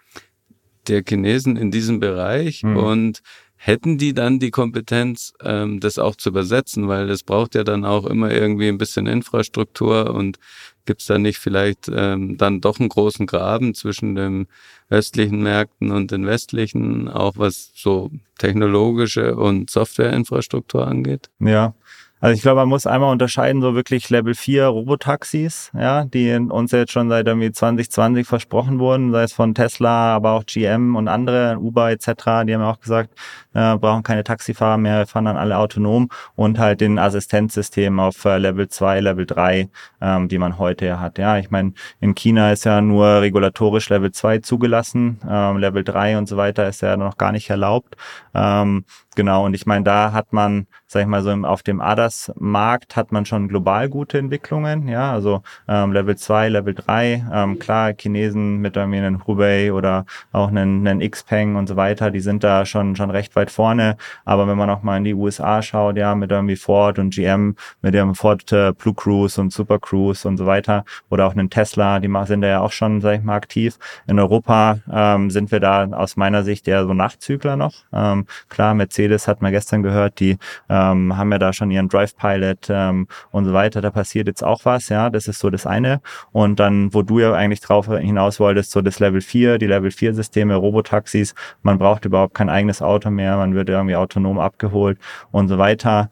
[0.89, 2.61] der Chinesen in diesem Bereich?
[2.61, 2.77] Hm.
[2.77, 3.23] Und
[3.55, 6.87] hätten die dann die Kompetenz, ähm, das auch zu übersetzen?
[6.87, 10.39] Weil es braucht ja dann auch immer irgendwie ein bisschen Infrastruktur und
[10.87, 14.47] Gibt es da nicht vielleicht ähm, dann doch einen großen Graben zwischen den
[14.89, 21.29] östlichen Märkten und den westlichen, auch was so technologische und Softwareinfrastruktur angeht?
[21.41, 21.75] Ja,
[22.19, 26.73] also ich glaube, man muss einmal unterscheiden, so wirklich Level 4 Robotaxis, ja, die uns
[26.73, 31.09] jetzt schon seit irgendwie 2020 versprochen wurden, sei es von Tesla, aber auch GM und
[31.09, 32.07] andere, Uber etc.,
[32.47, 33.11] die haben auch gesagt,
[33.53, 38.39] äh, brauchen keine Taxifahrer mehr, fahren dann alle autonom und halt den Assistenzsystem auf äh,
[38.39, 39.69] Level 2, Level 3,
[40.01, 41.19] ähm, die man heute hat.
[41.19, 46.17] Ja, ich meine, in China ist ja nur regulatorisch Level 2 zugelassen, ähm, Level 3
[46.17, 47.95] und so weiter ist ja noch gar nicht erlaubt.
[48.35, 48.85] Ähm,
[49.17, 53.11] genau, und ich meine, da hat man sag ich mal so, auf dem ADAS-Markt hat
[53.11, 58.59] man schon global gute Entwicklungen, ja, also ähm, Level 2, Level 3, ähm, klar, Chinesen
[58.59, 62.65] mit irgendwie einem Hubei oder auch einen, einen Xpeng und so weiter, die sind da
[62.65, 66.15] schon, schon recht weit vorne, aber wenn man auch mal in die USA schaut, ja,
[66.15, 70.37] mit irgendwie Ford und GM, mit dem Ford äh, Blue Cruise und Super Cruise und
[70.37, 73.37] so weiter oder auch einen Tesla, die sind da ja auch schon, sag ich mal,
[73.37, 73.79] aktiv.
[74.07, 77.75] In Europa ähm, sind wir da aus meiner Sicht eher so Nachzügler noch.
[77.93, 80.39] Ähm, klar, Mercedes hat man gestern gehört, die
[80.69, 83.81] äh, ähm, haben ja da schon ihren Drive Pilot ähm, und so weiter.
[83.81, 86.01] Da passiert jetzt auch was, ja, das ist so das eine.
[86.33, 89.91] Und dann, wo du ja eigentlich drauf hinaus wolltest, so das Level 4, die Level
[89.91, 94.99] 4 Systeme, Robotaxis, man braucht überhaupt kein eigenes Auto mehr, man wird irgendwie autonom abgeholt
[95.31, 96.11] und so weiter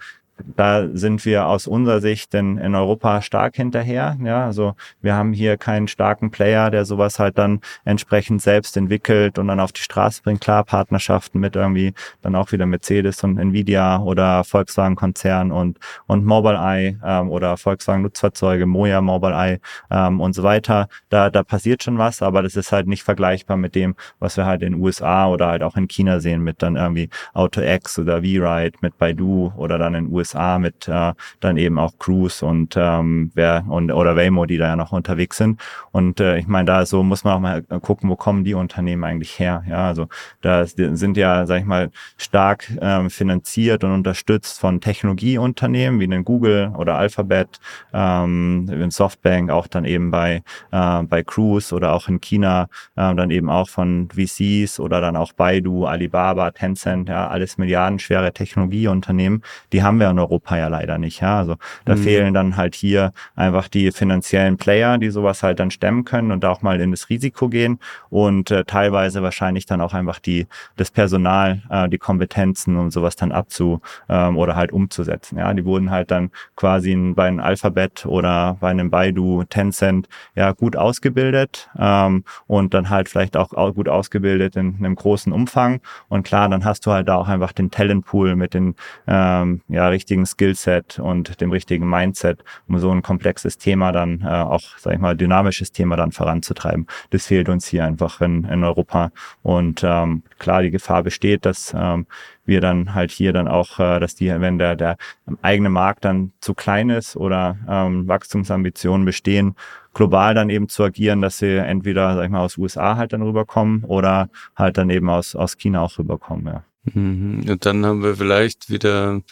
[0.57, 4.16] da sind wir aus unserer Sicht in, in Europa stark hinterher.
[4.22, 9.39] Ja, also wir haben hier keinen starken Player, der sowas halt dann entsprechend selbst entwickelt
[9.39, 10.41] und dann auf die Straße bringt.
[10.41, 16.24] Klar, Partnerschaften mit irgendwie dann auch wieder Mercedes und Nvidia oder Volkswagen Konzern und, und
[16.24, 19.61] Mobileye ähm, oder Volkswagen Nutzfahrzeuge, Moja Mobileye
[19.91, 20.89] ähm, und so weiter.
[21.11, 24.47] Da, da passiert schon was, aber das ist halt nicht vergleichbar mit dem, was wir
[24.47, 28.18] halt in den USA oder halt auch in China sehen mit dann irgendwie AutoX oder
[28.22, 32.74] V-Ride mit Baidu oder dann in USA USA mit äh, dann eben auch Cruise und
[32.76, 35.60] ähm, wer und oder Waymo, die da ja noch unterwegs sind.
[35.92, 39.04] Und äh, ich meine, da so muss man auch mal gucken, wo kommen die Unternehmen
[39.04, 39.62] eigentlich her.
[39.68, 40.08] Ja, also
[40.40, 46.24] da sind ja, sag ich mal, stark ähm, finanziert und unterstützt von Technologieunternehmen wie den
[46.24, 47.60] Google oder Alphabet,
[47.92, 53.14] ähm, in Softbank, auch dann eben bei äh, bei Cruise oder auch in China äh,
[53.14, 59.42] dann eben auch von VCs oder dann auch Baidu, Alibaba, Tencent, ja, alles milliardenschwere Technologieunternehmen,
[59.72, 61.20] die haben wir in Europa ja leider nicht.
[61.20, 62.02] Ja, also da mhm.
[62.02, 66.44] fehlen dann halt hier einfach die finanziellen Player, die sowas halt dann stemmen können und
[66.44, 67.78] auch mal in das Risiko gehen
[68.10, 70.46] und äh, teilweise wahrscheinlich dann auch einfach die
[70.76, 75.38] das Personal, äh, die Kompetenzen, um sowas dann abzu ähm, oder halt umzusetzen.
[75.38, 80.08] Ja, die wurden halt dann quasi in, bei einem Alphabet oder bei einem Baidu, Tencent
[80.34, 85.80] ja gut ausgebildet ähm, und dann halt vielleicht auch gut ausgebildet in einem großen Umfang
[86.08, 88.74] und klar, dann hast du halt da auch einfach den Talentpool mit den
[89.06, 94.26] ähm, ja richtigen Skillset und dem richtigen Mindset, um so ein komplexes Thema dann äh,
[94.26, 96.86] auch, sag ich mal, dynamisches Thema dann voranzutreiben.
[97.09, 101.72] Das fehlt uns hier einfach in, in Europa und ähm, klar, die Gefahr besteht, dass
[101.74, 102.07] ähm,
[102.44, 104.98] wir dann halt hier dann auch, äh, dass die, wenn der, der
[105.40, 109.55] eigene Markt dann zu klein ist oder ähm, Wachstumsambitionen bestehen,
[109.94, 113.22] global dann eben zu agieren, dass sie entweder, sag ich mal, aus USA halt dann
[113.22, 116.64] rüberkommen oder halt dann eben aus, aus China auch rüberkommen, ja.
[116.92, 117.44] Mhm.
[117.48, 119.22] Und dann haben wir vielleicht wieder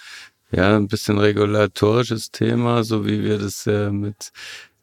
[0.53, 4.33] ja ein bisschen regulatorisches Thema, so wie wir das äh, mit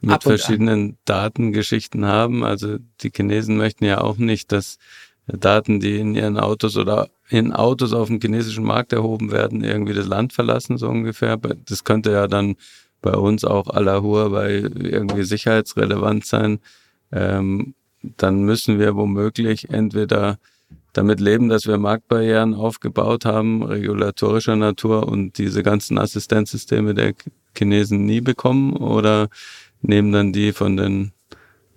[0.02, 0.98] mit verschiedenen an.
[1.06, 2.44] Datengeschichten haben.
[2.44, 4.78] Also die Chinesen möchten ja auch nicht, dass
[5.28, 9.94] Daten, die in ihren Autos oder in Autos auf dem chinesischen Markt erhoben werden, irgendwie
[9.94, 11.38] das Land verlassen, so ungefähr.
[11.38, 12.56] Das könnte ja dann
[13.02, 16.60] bei uns auch à la Huawei irgendwie sicherheitsrelevant sein.
[17.12, 20.40] Ähm, dann müssen wir womöglich entweder
[21.00, 27.14] damit leben, dass wir Marktbarrieren aufgebaut haben, regulatorischer Natur und diese ganzen Assistenzsysteme der
[27.58, 29.30] Chinesen nie bekommen oder
[29.82, 31.14] nehmen dann die von den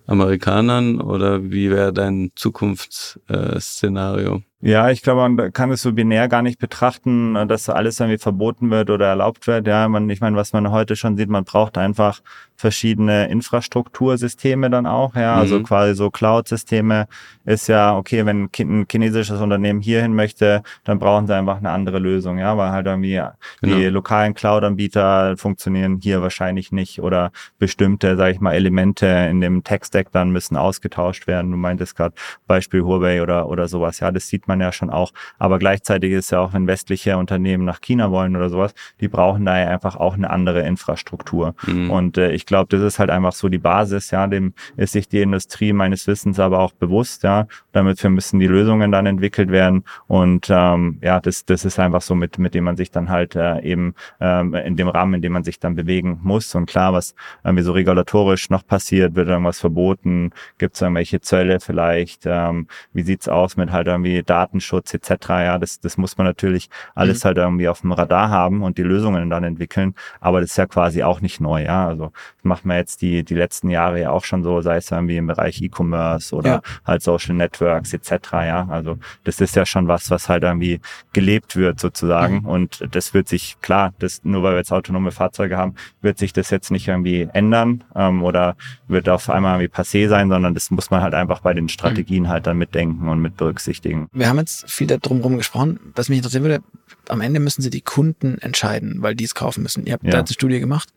[0.07, 4.41] Amerikanern oder wie wäre dein Zukunftsszenario?
[4.65, 8.71] Ja, ich glaube, man kann es so binär gar nicht betrachten, dass alles irgendwie verboten
[8.71, 9.67] wird oder erlaubt wird.
[9.67, 12.21] Ja, man, ich meine, was man heute schon sieht, man braucht einfach
[12.55, 15.15] verschiedene Infrastruktursysteme dann auch.
[15.15, 15.63] Ja, also mhm.
[15.63, 17.07] quasi so Cloud-Systeme
[17.43, 21.99] ist ja, okay, wenn ein chinesisches Unternehmen hierhin möchte, dann brauchen sie einfach eine andere
[21.99, 22.37] Lösung.
[22.37, 23.21] Ja, weil halt irgendwie
[23.61, 23.75] genau.
[23.75, 29.65] die lokalen Cloud-Anbieter funktionieren hier wahrscheinlich nicht oder bestimmte, sage ich mal, Elemente in dem
[29.65, 31.51] Tech-Stack dann müssen ausgetauscht werden.
[31.51, 32.15] Du meintest gerade
[32.47, 33.99] Beispiel Huawei oder, oder sowas.
[33.99, 35.11] Ja, das sieht man ja schon auch.
[35.39, 39.45] Aber gleichzeitig ist ja auch, wenn westliche Unternehmen nach China wollen oder sowas, die brauchen
[39.45, 41.55] da ja einfach auch eine andere Infrastruktur.
[41.65, 41.89] Mhm.
[41.89, 45.07] Und äh, ich glaube, das ist halt einfach so die Basis, ja, dem ist sich
[45.07, 47.47] die Industrie meines Wissens aber auch bewusst, ja.
[47.71, 49.83] Damit wir müssen die Lösungen dann entwickelt werden.
[50.07, 53.35] Und ähm, ja, das, das ist einfach so, mit, mit dem man sich dann halt
[53.35, 56.53] äh, eben ähm, in dem Rahmen, in dem man sich dann bewegen muss.
[56.55, 61.59] Und klar, was irgendwie so regulatorisch noch passiert, wird irgendwas verboten, gibt es irgendwelche Zölle
[61.59, 65.09] vielleicht, ähm, wie sieht's aus mit halt irgendwie Datenschutz etc.
[65.29, 67.27] Ja, das, das muss man natürlich alles mhm.
[67.27, 69.95] halt irgendwie auf dem Radar haben und die Lösungen dann entwickeln.
[70.19, 71.63] Aber das ist ja quasi auch nicht neu.
[71.63, 72.11] Ja, also
[72.43, 75.27] macht man jetzt die, die letzten Jahre ja auch schon so, sei es irgendwie im
[75.27, 76.61] Bereich E-Commerce oder ja.
[76.85, 78.11] halt Social Networks etc.
[78.33, 80.81] Ja, also das ist ja schon was, was halt irgendwie
[81.13, 82.39] gelebt wird sozusagen.
[82.39, 82.45] Mhm.
[82.45, 86.33] Und das wird sich, klar, das, nur weil wir jetzt autonome Fahrzeuge haben, wird sich
[86.33, 88.55] das jetzt nicht irgendwie ändern ähm, oder
[88.87, 92.23] wird auf einmal irgendwie passé sein, sondern das muss man halt einfach bei den Strategien
[92.23, 92.29] mhm.
[92.29, 94.07] halt dann mitdenken und mit berücksichtigen.
[94.11, 95.79] Wir haben jetzt viel darum gesprochen.
[95.95, 96.63] Was mich interessieren würde,
[97.09, 99.85] am Ende müssen sie die Kunden entscheiden, weil die es kaufen müssen.
[99.85, 100.11] Ihr habt ja.
[100.11, 100.89] da eine Studie gemacht.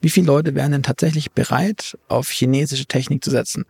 [0.00, 3.66] Wie viele Leute wären denn tatsächlich bereit, auf chinesische Technik zu setzen?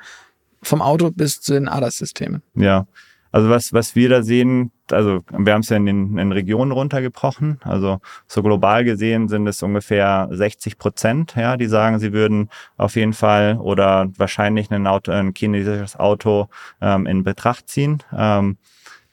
[0.62, 2.42] Vom Auto bis zu den ADAS-Systemen.
[2.54, 2.86] Ja,
[3.32, 6.72] also was, was wir da sehen, also wir haben es ja in den in Regionen
[6.72, 7.60] runtergebrochen.
[7.62, 12.96] Also so global gesehen sind es ungefähr 60 Prozent, ja, die sagen, sie würden auf
[12.96, 16.48] jeden Fall oder wahrscheinlich ein, Auto, ein chinesisches Auto
[16.80, 18.02] ähm, in Betracht ziehen.
[18.16, 18.56] Ähm,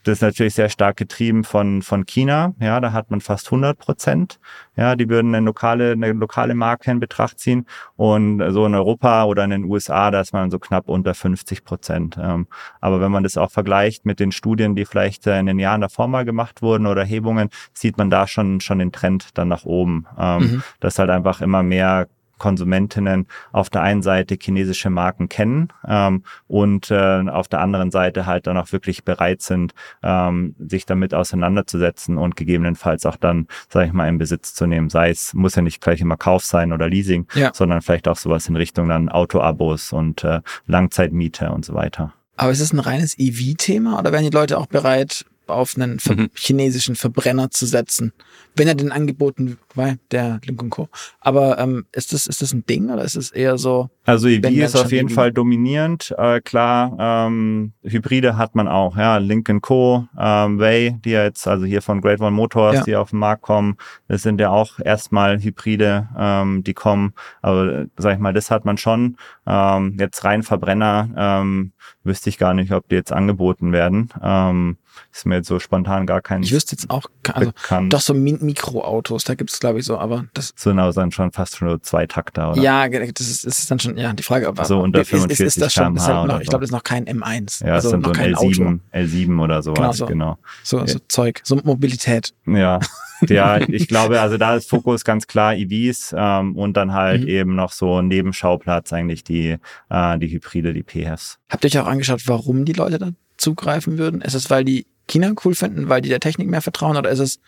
[0.08, 2.54] das ist natürlich sehr stark getrieben von, von China.
[2.62, 4.40] Ja, da hat man fast 100 Prozent.
[4.78, 7.66] Ja, die würden eine lokale, eine lokale Marke in Betracht ziehen.
[7.98, 11.66] Und so in Europa oder in den USA, da ist man so knapp unter 50
[11.66, 12.18] Prozent.
[12.22, 12.48] Ähm,
[12.80, 15.82] aber wenn man das auch vergleicht mit den Studien, die vielleicht äh, in den Jahren
[15.82, 19.66] davor mal gemacht wurden oder Erhebungen, sieht man da schon, schon den Trend dann nach
[19.66, 20.06] oben.
[20.18, 20.64] Ähm, mhm.
[20.80, 22.08] Dass halt einfach immer mehr
[22.38, 28.26] Konsumentinnen auf der einen Seite chinesische Marken kennen ähm, und äh, auf der anderen Seite
[28.26, 29.74] halt dann auch wirklich bereit sind,
[30.04, 34.90] ähm, sich damit auseinanderzusetzen und gegebenenfalls auch dann, sage ich mal, in Besitz zu nehmen.
[34.90, 37.52] Sei es, muss ja nicht gleich immer Kauf sein oder Leasing, ja.
[37.54, 42.14] sondern vielleicht auch sowas in Richtung dann Autoabos und äh, Langzeitmiete und so weiter.
[42.36, 46.16] Aber ist es ein reines EV-Thema oder wären die Leute auch bereit, auf einen ver
[46.16, 46.30] Mhm.
[46.34, 48.14] chinesischen Verbrenner zu setzen,
[48.56, 50.90] wenn er denn angeboten war, der Lincoln Co.
[51.20, 53.90] Aber ähm, ist das ist das ein Ding oder ist es eher so?
[54.06, 55.10] Also EV ist auf jeden.
[55.10, 56.14] Fall dominierend.
[56.18, 56.96] Äh, klar,
[57.28, 58.96] ähm, Hybride hat man auch.
[58.98, 62.84] Ja, Lincoln Co., ähm, Way, die ja jetzt also hier von Great Wall Motors, Ja.
[62.84, 63.76] die auf den Markt kommen,
[64.08, 67.14] das sind ja auch erstmal Hybride, ähm, die kommen.
[67.42, 69.18] Aber äh, sag ich mal, das hat man schon.
[69.46, 71.72] Ähm, jetzt rein Verbrenner ähm,
[72.04, 74.10] wüsste ich gar nicht, ob die jetzt angeboten werden.
[74.24, 74.78] Ähm,
[75.14, 77.94] ist mir jetzt so spontan gar kein Ich wüsste jetzt auch, also bekannt.
[77.94, 81.12] doch so Mi Mikroautos, da gibt es glaube ich so, aber das sind aber dann
[81.12, 82.62] schon fast schon so zwei Takter, oder?
[82.62, 85.14] ja, das ist, das ist dann schon ja die Frage, aber So unter ist, ist,
[85.14, 86.50] ist 45 das schon, ist halt noch, ich so.
[86.52, 88.48] glaube, das ist noch kein M1, Ja, also es sind so noch ein kein Auto,
[88.48, 90.06] L7, L7 oder sowas, Genau so.
[90.06, 90.38] genau.
[90.64, 92.34] so, so Zeug, so Mobilität.
[92.46, 92.80] Ja,
[93.28, 97.28] ja, ich glaube, also da ist Fokus ganz klar EVs ähm, und dann halt Mhm.
[97.28, 99.58] eben noch so Nebenschauplatz eigentlich die,
[99.90, 101.40] äh, die Hybride, die PHEVs.
[101.50, 104.22] Habt ihr euch auch angeschaut, warum die Leute da zugreifen würden?
[104.22, 107.20] Ist es, weil die China cool finden, weil die der Technik mehr vertrauen oder ist
[107.20, 107.40] es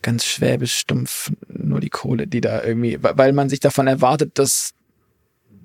[0.00, 4.38] ganz schwäbisch stumpf nur die Kohle, die da irgendwie, weil weil man sich davon erwartet,
[4.38, 4.74] dass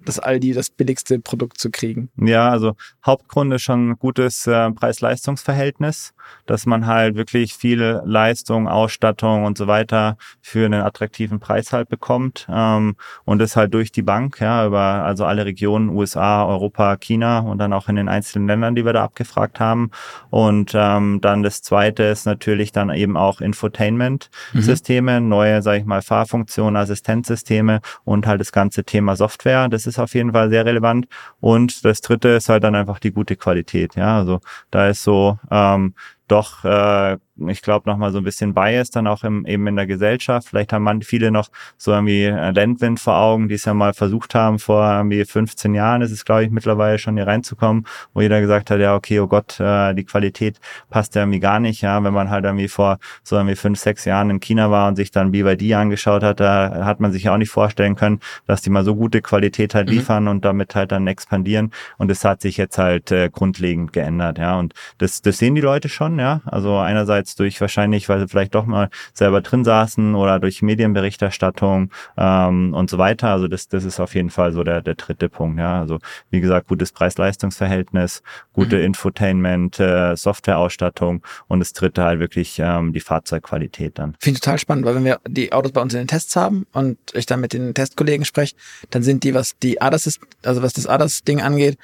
[0.08, 2.10] dass Aldi das billigste Produkt zu kriegen.
[2.18, 6.14] Ja, also Hauptgrund ist schon ein gutes äh, Preis-Leistungs-Verhältnis,
[6.45, 11.89] dass man halt wirklich viel Leistung, Ausstattung und so weiter für einen attraktiven Preis halt
[11.89, 12.95] bekommt ähm,
[13.26, 17.58] und das halt durch die Bank, ja, über also alle Regionen, USA, Europa, China und
[17.58, 19.91] dann auch in den einzelnen Ländern, die wir da abgefragt haben.
[20.30, 26.01] Und ähm, dann das zweite ist natürlich dann eben auch Infotainment-Systeme, neue, sage ich mal,
[26.01, 29.68] Fahrfunktionen, Assistenzsysteme und halt das ganze Thema Software.
[29.70, 31.07] Das ist auf jeden Fall sehr relevant.
[31.39, 33.95] Und das dritte ist halt dann einfach die gute Qualität.
[33.95, 34.39] Ja, also
[34.71, 35.93] da ist so ähm,
[36.27, 37.17] doch, äh,
[37.47, 40.49] ich glaube, nochmal so ein bisschen Bias dann auch im, eben in der Gesellschaft.
[40.49, 43.93] Vielleicht haben man viele noch so irgendwie äh, Landwind vor Augen, die es ja mal
[43.93, 48.21] versucht haben, vor irgendwie 15 Jahren ist es, glaube ich, mittlerweile schon hier reinzukommen, wo
[48.21, 50.59] jeder gesagt hat, ja, okay, oh Gott, äh, die Qualität
[50.89, 51.81] passt ja irgendwie gar nicht.
[51.81, 54.95] Ja, wenn man halt irgendwie vor so irgendwie fünf, sechs Jahren in China war und
[54.95, 58.61] sich dann BYD angeschaut hat, da hat man sich ja auch nicht vorstellen können, dass
[58.61, 59.93] die mal so gute Qualität halt Mhm.
[59.93, 61.71] liefern und damit halt dann expandieren.
[61.97, 64.57] Und das hat sich jetzt halt äh, grundlegend geändert, ja.
[64.59, 66.41] Und das, das sehen die Leute schon, ja.
[66.45, 71.91] Also einerseits durch wahrscheinlich, weil sie vielleicht doch mal selber drin saßen oder durch Medienberichterstattung
[72.17, 73.30] ähm, und so weiter.
[73.30, 75.80] Also das, das ist auf jeden Fall so der, der dritte Punkt, ja.
[75.80, 75.99] Also
[76.30, 78.21] wie gesagt, gutes Preis-Leistungs-Verhältnis,
[78.53, 78.84] gute Mhm.
[78.84, 84.15] Infotainment, äh, Softwareausstattung und das dritte halt wirklich ähm, die Fahrzeugqualität dann.
[84.19, 86.65] Finde ich total spannend, weil wenn wir die Autos bei uns in den Tests haben
[86.73, 88.55] und ich dann mit den Testkollegen spreche,
[88.89, 91.78] dann sind die, was die ADAS ist, also was das ADAS-Ding angeht,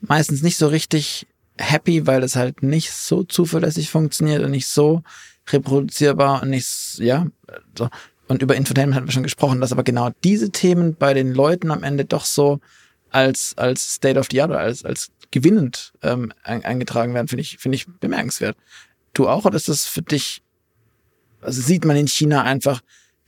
[0.00, 1.26] meistens nicht so richtig
[1.58, 5.02] happy, weil das halt nicht so zuverlässig funktioniert und nicht so
[5.50, 7.26] reproduzierbar und nicht, ja,
[7.76, 7.88] so.
[8.28, 11.70] Und über Infotainment hatten wir schon gesprochen, dass aber genau diese Themen bei den Leuten
[11.70, 12.60] am Ende doch so
[13.10, 17.42] als, als State of the Art oder als, als gewinnend ähm, ein, eingetragen werden, finde
[17.42, 18.56] ich, finde ich bemerkenswert.
[19.12, 20.42] Du auch, oder ist das für dich
[21.42, 22.80] also sieht man in China einfach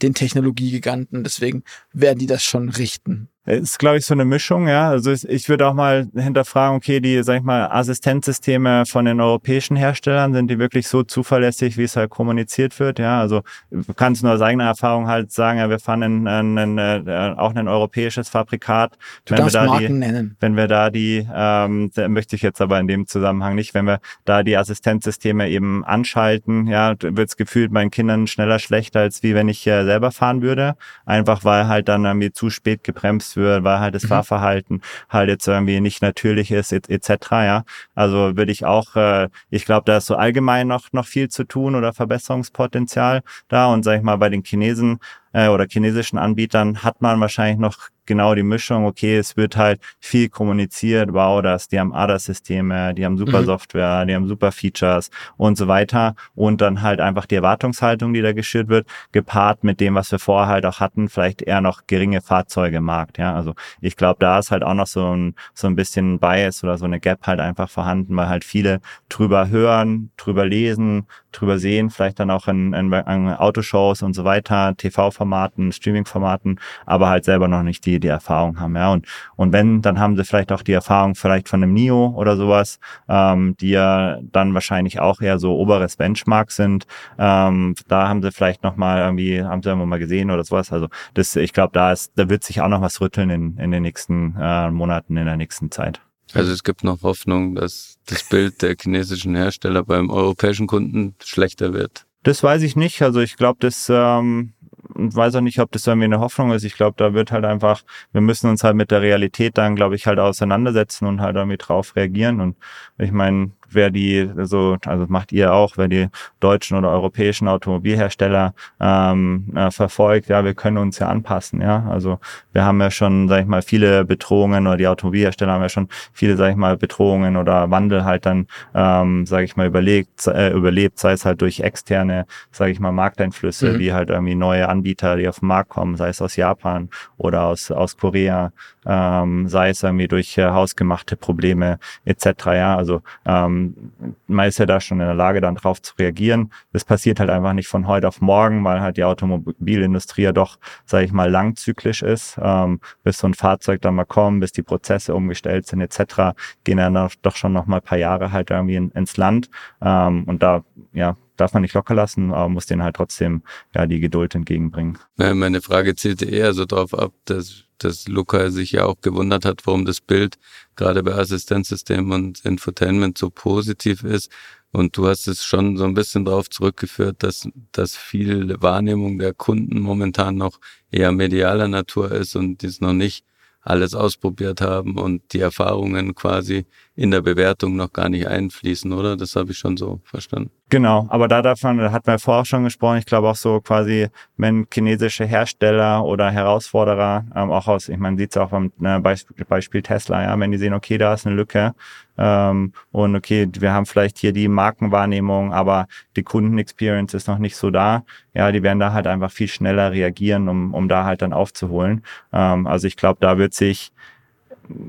[0.02, 3.28] den Technologiegiganten, deswegen werden die das schon richten.
[3.46, 4.88] Ist, glaube ich, so eine Mischung, ja.
[4.88, 9.76] Also ich würde auch mal hinterfragen, okay, die, sag ich mal, Assistenzsysteme von den europäischen
[9.76, 13.20] Herstellern, sind die wirklich so zuverlässig, wie es halt kommuniziert wird, ja.
[13.20, 16.78] Also du kannst nur aus eigener Erfahrung halt sagen, ja, wir fahren in, in, in,
[16.78, 18.96] äh, auch ein europäisches Fabrikat.
[19.26, 20.36] Du Wenn wir da Marken die, nennen.
[20.40, 23.84] wenn wir da die, ähm, da möchte ich jetzt aber in dem Zusammenhang nicht, wenn
[23.84, 29.22] wir da die Assistenzsysteme eben anschalten, ja, wird es gefühlt meinen Kindern schneller schlechter, als
[29.22, 30.76] wie wenn ich äh, selber fahren würde.
[31.04, 34.08] Einfach weil halt dann irgendwie zu spät gebremst wird, weil halt das Mhm.
[34.08, 34.80] Fahrverhalten
[35.10, 37.44] halt jetzt irgendwie nicht natürlich ist, et- etc.
[37.44, 37.64] Ja,
[37.94, 41.44] also würde ich auch, äh, ich glaube, da ist so allgemein noch noch viel zu
[41.44, 44.98] tun oder Verbesserungspotenzial da und sag ich mal bei den Chinesen
[45.32, 49.80] äh, oder chinesischen Anbietern hat man wahrscheinlich noch genau die Mischung, okay, es wird halt
[50.00, 53.46] viel kommuniziert, wow, das, die haben ADAS-Systeme, die haben super Mhm.
[53.46, 58.22] Software, die haben super Features und so weiter und dann halt einfach die Erwartungshaltung, die
[58.22, 61.82] da geschürt wird, gepaart mit dem, was wir vorher halt auch hatten, vielleicht eher noch
[61.86, 65.34] geringe Fahrzeuge im Markt, ja, also ich glaube, da ist halt auch noch so ein,
[65.54, 69.48] so ein bisschen Bias oder so eine Gap halt einfach vorhanden, weil halt viele drüber
[69.48, 74.74] hören, drüber lesen, drüber sehen, vielleicht dann auch in, in, in Autoshows und so weiter,
[74.76, 78.92] TV-Formaten, Streaming-Formaten, aber halt selber noch nicht die, die Erfahrung haben, ja.
[78.92, 82.36] Und, und wenn, dann haben sie vielleicht auch die Erfahrung vielleicht von einem NIO oder
[82.36, 82.78] sowas,
[83.08, 86.86] ähm, die ja dann wahrscheinlich auch eher so oberes Benchmark sind.
[87.18, 90.72] Ähm, da haben sie vielleicht nochmal irgendwie, haben sie irgendwo mal gesehen oder sowas.
[90.72, 93.70] Also das, ich glaube, da ist, da wird sich auch noch was rütteln in, in
[93.70, 96.00] den nächsten äh, Monaten, in der nächsten Zeit.
[96.32, 101.72] Also es gibt noch Hoffnung, dass das Bild der chinesischen Hersteller beim europäischen Kunden schlechter
[101.72, 102.06] wird.
[102.22, 103.02] Das weiß ich nicht.
[103.02, 104.54] Also ich glaube, das ähm,
[104.94, 106.64] weiß auch nicht, ob das irgendwie eine Hoffnung ist.
[106.64, 107.82] Ich glaube, da wird halt einfach,
[108.12, 111.56] wir müssen uns halt mit der Realität dann, glaube ich, halt auseinandersetzen und halt irgendwie
[111.56, 112.40] drauf reagieren.
[112.40, 112.56] Und
[112.98, 116.08] ich meine, wer die so, also macht ihr auch, wer die
[116.40, 121.86] deutschen oder europäischen Automobilhersteller ähm, äh, verfolgt, ja, wir können uns ja anpassen, ja.
[121.88, 122.18] Also
[122.52, 125.88] wir haben ja schon, sag ich mal, viele Bedrohungen oder die Automobilhersteller haben ja schon
[126.12, 130.50] viele, sag ich mal, Bedrohungen oder Wandel halt dann, ähm, sage ich mal, überlegt, äh,
[130.50, 133.78] überlebt, sei es halt durch externe, sage ich mal, Markteinflüsse, mhm.
[133.78, 137.44] wie halt irgendwie neue Anbieter, die auf den Markt kommen, sei es aus Japan oder
[137.44, 138.52] aus, aus Korea,
[138.86, 142.26] ähm, sei es irgendwie durch äh, hausgemachte Probleme etc.
[142.46, 143.92] Ja, also ähm,
[144.26, 146.50] man ist ja da schon in der Lage, dann drauf zu reagieren.
[146.72, 150.58] Das passiert halt einfach nicht von heute auf morgen, weil halt die Automobilindustrie ja doch,
[150.84, 152.38] sage ich mal, langzyklisch ist.
[152.40, 156.78] Ähm, bis so ein Fahrzeug dann mal kommt, bis die Prozesse umgestellt sind etc., gehen
[156.78, 159.50] dann doch schon noch mal ein paar Jahre halt irgendwie in, ins Land.
[159.80, 163.42] Ähm, und da, ja, darf man nicht locker lassen, aber muss denen halt trotzdem
[163.74, 164.98] ja die Geduld entgegenbringen.
[165.16, 169.66] Meine Frage zielte eher so darauf ab, dass, dass Luca sich ja auch gewundert hat,
[169.66, 170.36] warum das Bild
[170.76, 174.30] gerade bei Assistenzsystemen und Infotainment so positiv ist.
[174.72, 179.32] Und du hast es schon so ein bisschen darauf zurückgeführt, dass, dass viel Wahrnehmung der
[179.32, 180.58] Kunden momentan noch
[180.90, 183.24] eher medialer Natur ist und dies noch nicht
[183.60, 186.66] alles ausprobiert haben und die Erfahrungen quasi
[186.96, 189.16] in der Bewertung noch gar nicht einfließen, oder?
[189.16, 190.50] Das habe ich schon so verstanden.
[190.70, 192.98] Genau, aber da davon da hat man vorher schon gesprochen.
[192.98, 198.16] Ich glaube auch so quasi, wenn chinesische Hersteller oder Herausforderer, ähm, auch aus, ich meine,
[198.16, 201.26] sieht es auch beim ne, Beispiel, Beispiel Tesla, ja, wenn die sehen, okay, da ist
[201.26, 201.74] eine Lücke
[202.16, 207.56] ähm, und okay, wir haben vielleicht hier die Markenwahrnehmung, aber die Kundenexperience ist noch nicht
[207.56, 208.04] so da.
[208.34, 212.04] Ja, die werden da halt einfach viel schneller reagieren, um, um da halt dann aufzuholen.
[212.32, 213.92] Ähm, also ich glaube, da wird sich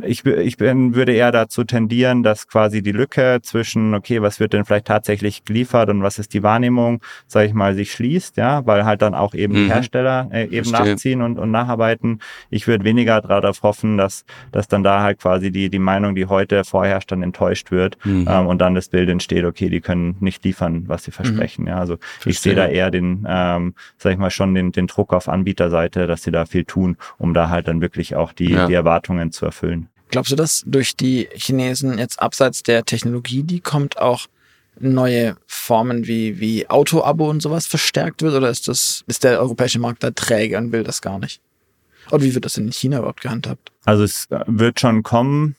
[0.01, 4.53] ich, ich bin, würde eher dazu tendieren, dass quasi die Lücke zwischen, okay, was wird
[4.53, 8.65] denn vielleicht tatsächlich geliefert und was ist die Wahrnehmung, sage ich mal, sich schließt, ja,
[8.65, 9.67] weil halt dann auch eben mhm.
[9.67, 10.93] Hersteller äh, eben Verstehe.
[10.93, 12.21] nachziehen und, und nacharbeiten.
[12.49, 16.27] Ich würde weniger darauf hoffen, dass, dass dann da halt quasi die, die Meinung, die
[16.27, 18.27] heute vorherrscht, dann enttäuscht wird mhm.
[18.29, 21.15] ähm, und dann das Bild entsteht, okay, die können nicht liefern, was sie mhm.
[21.15, 21.63] versprechen.
[21.63, 21.69] Mhm.
[21.69, 22.31] Ja, also Verstehe.
[22.31, 26.07] ich sehe da eher den, ähm, sag ich mal, schon den, den Druck auf Anbieterseite,
[26.07, 28.67] dass sie da viel tun, um da halt dann wirklich auch die, ja.
[28.67, 29.74] die Erwartungen zu erfüllen erfüllen.
[30.09, 34.27] Glaubst du, dass durch die Chinesen jetzt abseits der Technologie, die kommt, auch
[34.79, 38.33] neue Formen wie, wie Auto-Abo und sowas verstärkt wird?
[38.33, 41.41] Oder ist das, ist der europäische Markt da träge und will das gar nicht?
[42.11, 43.71] Oder wie wird das in China überhaupt gehandhabt?
[43.85, 45.55] Also es wird schon kommen.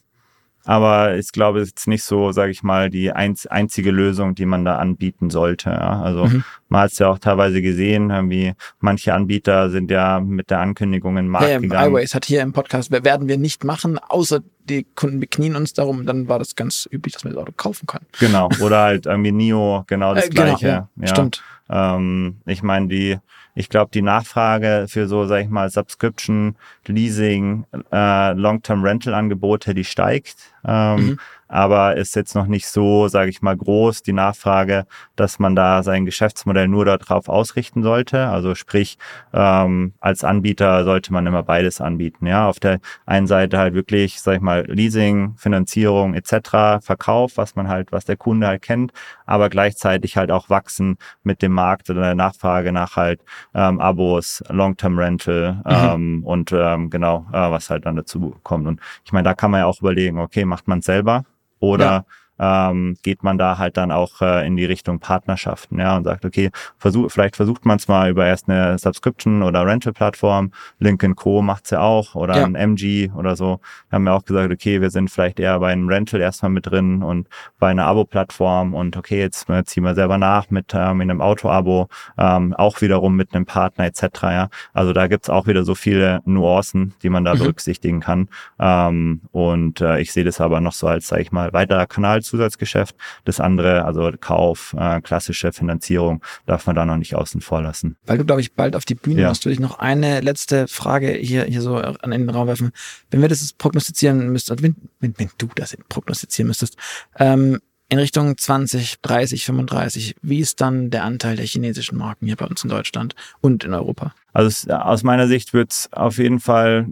[0.67, 4.47] Aber ich glaube, es ist nicht so, sage ich mal, die einz einzige Lösung, die
[4.47, 5.71] man da anbieten sollte.
[5.71, 6.03] Ja.
[6.03, 6.45] Also mhm.
[6.69, 11.17] man hat es ja auch teilweise gesehen, wie manche Anbieter sind ja mit der Ankündigung
[11.17, 11.93] in den Markt hey, gegangen.
[11.93, 16.05] iWays hat hier im Podcast, werden wir nicht machen, außer die Kunden beknien uns darum,
[16.05, 18.03] dann war das ganz üblich, dass man das Auto kaufen kann.
[18.19, 20.67] Genau, oder halt irgendwie NIO, genau das äh, genau, gleiche.
[20.67, 21.07] Ja, ja.
[21.07, 21.43] Stimmt.
[21.69, 23.19] Ähm, ich meine, die,
[23.57, 29.85] ich glaube, die Nachfrage für so, sag ich mal, Subscription, Leasing, äh, Long-Term Rental-Angebote, die
[29.85, 30.37] steigt.
[30.65, 31.19] Ähm, mhm
[31.49, 35.83] aber ist jetzt noch nicht so, sage ich mal, groß die Nachfrage, dass man da
[35.83, 38.29] sein Geschäftsmodell nur darauf ausrichten sollte.
[38.29, 38.99] Also sprich,
[39.33, 42.27] ähm, als Anbieter sollte man immer beides anbieten.
[42.27, 47.55] Ja, auf der einen Seite halt wirklich, sag ich mal, Leasing, Finanzierung etc., Verkauf, was
[47.55, 48.93] man halt, was der Kunde halt kennt,
[49.27, 53.21] aber gleichzeitig halt auch wachsen mit dem Markt oder der Nachfrage nach halt
[53.55, 55.63] ähm, Abos, Long-Term Rental mhm.
[55.67, 58.67] ähm, und ähm, genau, äh, was halt dann dazu kommt.
[58.67, 61.25] Und ich meine, da kann man ja auch überlegen, okay, macht man selber
[61.61, 62.05] oder ja
[62.39, 66.25] ähm, geht man da halt dann auch äh, in die Richtung Partnerschaften, ja, und sagt,
[66.25, 71.43] okay, versuch, vielleicht versucht man es mal über erst eine Subscription oder Rental-Plattform, Link Co.
[71.43, 72.45] macht's ja auch oder ja.
[72.45, 73.61] ein MG oder so.
[73.89, 76.67] Wir haben ja auch gesagt, okay, wir sind vielleicht eher bei einem Rental erstmal mit
[76.67, 77.29] drin und
[77.59, 81.21] bei einer Abo-Plattform und okay, jetzt äh, ziehen wir selber nach mit, ähm, in einem
[81.21, 84.03] Auto-Abo, ähm, auch wiederum mit einem Partner etc.
[84.23, 84.49] Ja.
[84.73, 87.39] Also da gibt's auch wieder so viele Nuancen, die man da mhm.
[87.39, 88.29] berücksichtigen kann.
[88.59, 92.23] Ähm, und äh, ich sehe das aber noch so als, sage ich mal, weiterer Kanal
[92.27, 92.95] Zusatzgeschäft.
[93.25, 97.97] Das andere, also Kauf, äh, klassische Finanzierung, darf man da noch nicht außen vor lassen.
[98.07, 99.29] Weil du, glaube ich, bald auf die Bühne ja.
[99.29, 102.73] musst, würde ich noch eine letzte Frage hier, hier so an den Raum werfen.
[103.11, 106.77] Wenn wir das prognostizieren müssten, wenn, wenn, wenn du das prognostizieren müsstest,
[107.19, 107.59] ähm,
[107.89, 112.47] in Richtung 20, 30, 35, wie ist dann der Anteil der chinesischen Marken hier bei
[112.47, 114.13] uns in Deutschland und in Europa?
[114.33, 116.89] Also aus meiner Sicht wird es auf jeden Fall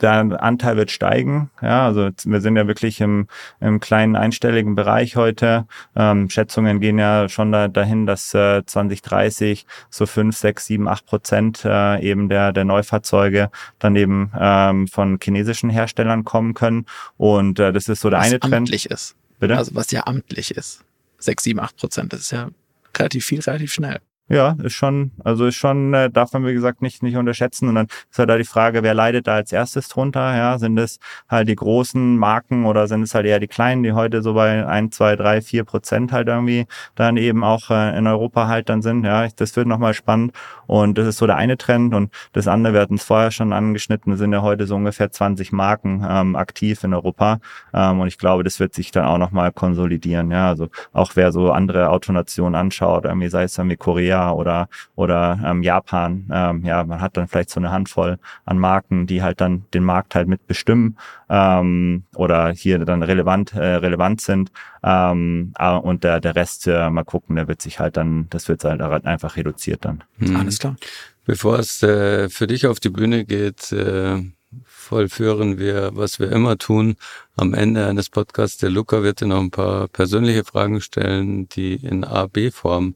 [0.00, 1.50] der Anteil wird steigen.
[1.62, 3.28] Ja, also wir sind ja wirklich im,
[3.60, 5.66] im kleinen einstelligen Bereich heute.
[5.96, 11.06] Ähm, Schätzungen gehen ja schon da, dahin, dass äh, 2030 so fünf, sechs, sieben, acht
[11.06, 16.86] Prozent äh, eben der, der Neufahrzeuge dann eben ähm, von chinesischen Herstellern kommen können.
[17.16, 18.54] Und äh, das ist so der was eine Trend.
[18.54, 19.16] amtlich ist.
[19.38, 19.56] Bitte?
[19.56, 20.84] Also was ja amtlich ist.
[21.18, 22.48] Sechs, sieben, acht Prozent, das ist ja
[22.96, 24.00] relativ viel, relativ schnell.
[24.30, 27.66] Ja, ist schon, also ist schon, äh, darf man wie gesagt nicht, nicht unterschätzen.
[27.66, 30.36] Und dann ist halt da die Frage, wer leidet da als erstes drunter?
[30.36, 30.98] Ja, sind es
[31.30, 34.66] halt die großen Marken oder sind es halt eher die kleinen, die heute so bei
[34.66, 38.82] ein, zwei, drei, vier Prozent halt irgendwie dann eben auch äh, in Europa halt dann
[38.82, 39.04] sind?
[39.04, 40.32] Ja, das wird nochmal spannend.
[40.66, 41.94] Und das ist so der eine Trend.
[41.94, 45.52] Und das andere, wir hatten es vorher schon angeschnitten, sind ja heute so ungefähr 20
[45.52, 47.38] Marken ähm, aktiv in Europa.
[47.72, 50.30] Ähm, und ich glaube, das wird sich dann auch nochmal konsolidieren.
[50.30, 53.76] Ja, also auch wer so andere Autonationen anschaut, irgendwie sei es dann wie
[54.18, 56.26] Korea oder, oder ähm, Japan.
[56.32, 59.84] Ähm, ja, man hat dann vielleicht so eine Handvoll an Marken, die halt dann den
[59.84, 60.96] Markt halt mitbestimmen
[61.28, 64.50] ähm, oder hier dann relevant, äh, relevant sind.
[64.82, 68.48] Ähm, äh, und der, der Rest, äh, mal gucken, der wird sich halt dann, das
[68.48, 70.04] wird halt einfach reduziert dann.
[70.18, 70.36] Mhm.
[70.36, 70.76] Alles klar.
[71.24, 74.22] Bevor es äh, für dich auf die Bühne geht, äh,
[74.64, 76.96] vollführen wir, was wir immer tun.
[77.36, 81.74] Am Ende eines Podcasts, der Luca wird dir noch ein paar persönliche Fragen stellen, die
[81.74, 82.94] in A-B-Form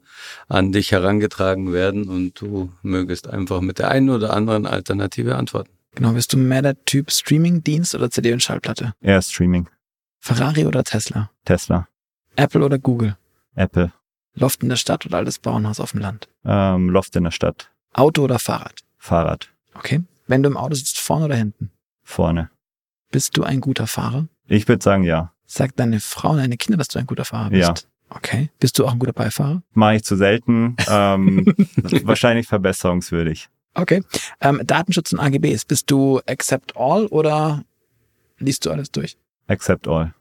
[0.49, 5.71] an dich herangetragen werden und du mögest einfach mit der einen oder anderen Alternative antworten.
[5.95, 8.95] Genau, bist du mehr der Typ Streaming-Dienst oder CD und Schallplatte?
[9.03, 9.69] Eher Streaming.
[10.19, 11.31] Ferrari oder Tesla?
[11.45, 11.89] Tesla.
[12.37, 13.17] Apple oder Google?
[13.55, 13.93] Apple.
[14.35, 16.29] Loft in der Stadt oder altes Bauernhaus auf dem Land?
[16.45, 17.71] Ähm, Loft in der Stadt.
[17.93, 18.81] Auto oder Fahrrad?
[18.97, 19.51] Fahrrad.
[19.75, 20.03] Okay.
[20.33, 21.71] Wenn du im Auto sitzt, vorne oder hinten?
[22.05, 22.49] Vorne.
[23.11, 24.29] Bist du ein guter Fahrer?
[24.47, 25.35] Ich würde sagen, ja.
[25.45, 27.61] Sagt deine Frau und deine Kinder, dass du ein guter Fahrer bist?
[27.63, 27.75] Ja.
[28.17, 28.49] Okay.
[28.59, 29.63] Bist du auch ein guter Beifahrer?
[29.75, 30.75] Mache ich zu selten.
[30.89, 31.55] Ähm,
[32.05, 33.51] wahrscheinlich verbesserungswürdig.
[33.75, 34.03] Okay.
[34.41, 35.67] Ähm, Datenschutz und AGBs.
[35.67, 37.63] Bist du accept all oder
[38.39, 39.19] liest du alles durch?
[39.49, 40.15] Accept all.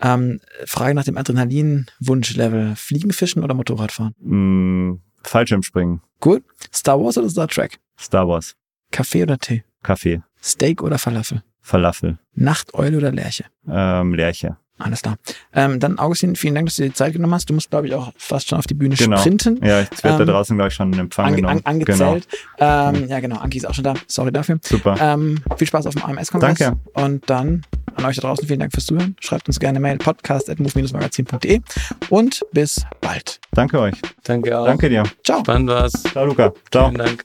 [0.00, 2.74] Ähm, Frage nach dem Adrenalin-Wunschlevel.
[2.74, 4.16] Fliegen, Fischen oder Motorradfahren?
[4.18, 6.00] Mm, Fallschirmspringen.
[6.18, 6.42] Gut.
[6.74, 7.78] Star Wars oder Star Trek?
[7.96, 8.56] Star Wars.
[8.90, 9.64] Kaffee oder Tee?
[9.82, 10.22] Kaffee.
[10.42, 11.42] Steak oder Falafel?
[11.60, 12.18] Falafel.
[12.34, 13.44] Nachteule oder Lerche?
[13.70, 14.56] Ähm, Lerche.
[14.80, 15.16] Alles klar.
[15.52, 17.50] Ähm, dann, Augustin, vielen Dank, dass du dir die Zeit genommen hast.
[17.50, 19.16] Du musst, glaube ich, auch fast schon auf die Bühne Genau.
[19.16, 19.56] sprinten.
[19.64, 21.60] Ja, ich werde Ähm, da draußen gleich schon in Empfang Ange genommen.
[21.64, 22.28] an, angezählt.
[22.60, 23.38] Ähm, ja, genau.
[23.38, 23.94] Anki ist auch schon da.
[24.06, 24.54] Sorry dafür.
[24.58, 24.68] Genau.
[24.78, 24.96] Super.
[25.00, 26.58] Ähm, viel Spaß auf dem AMS-Kongress.
[26.58, 26.78] Danke.
[26.94, 27.62] Und dann
[27.96, 29.16] an euch da draußen vielen Dank fürs Zuhören.
[29.18, 31.60] Schreibt uns gerne Mail podcast.move-magazin.de
[32.10, 33.40] und bis bald.
[33.50, 33.94] Danke euch.
[34.22, 34.66] Danke auch.
[34.66, 35.02] Danke dir.
[35.24, 35.40] Ciao.
[35.40, 35.92] Spannend war's.
[36.04, 36.52] Ciao, Luca.
[36.70, 36.84] Ciao.
[36.90, 37.24] Vielen Dank.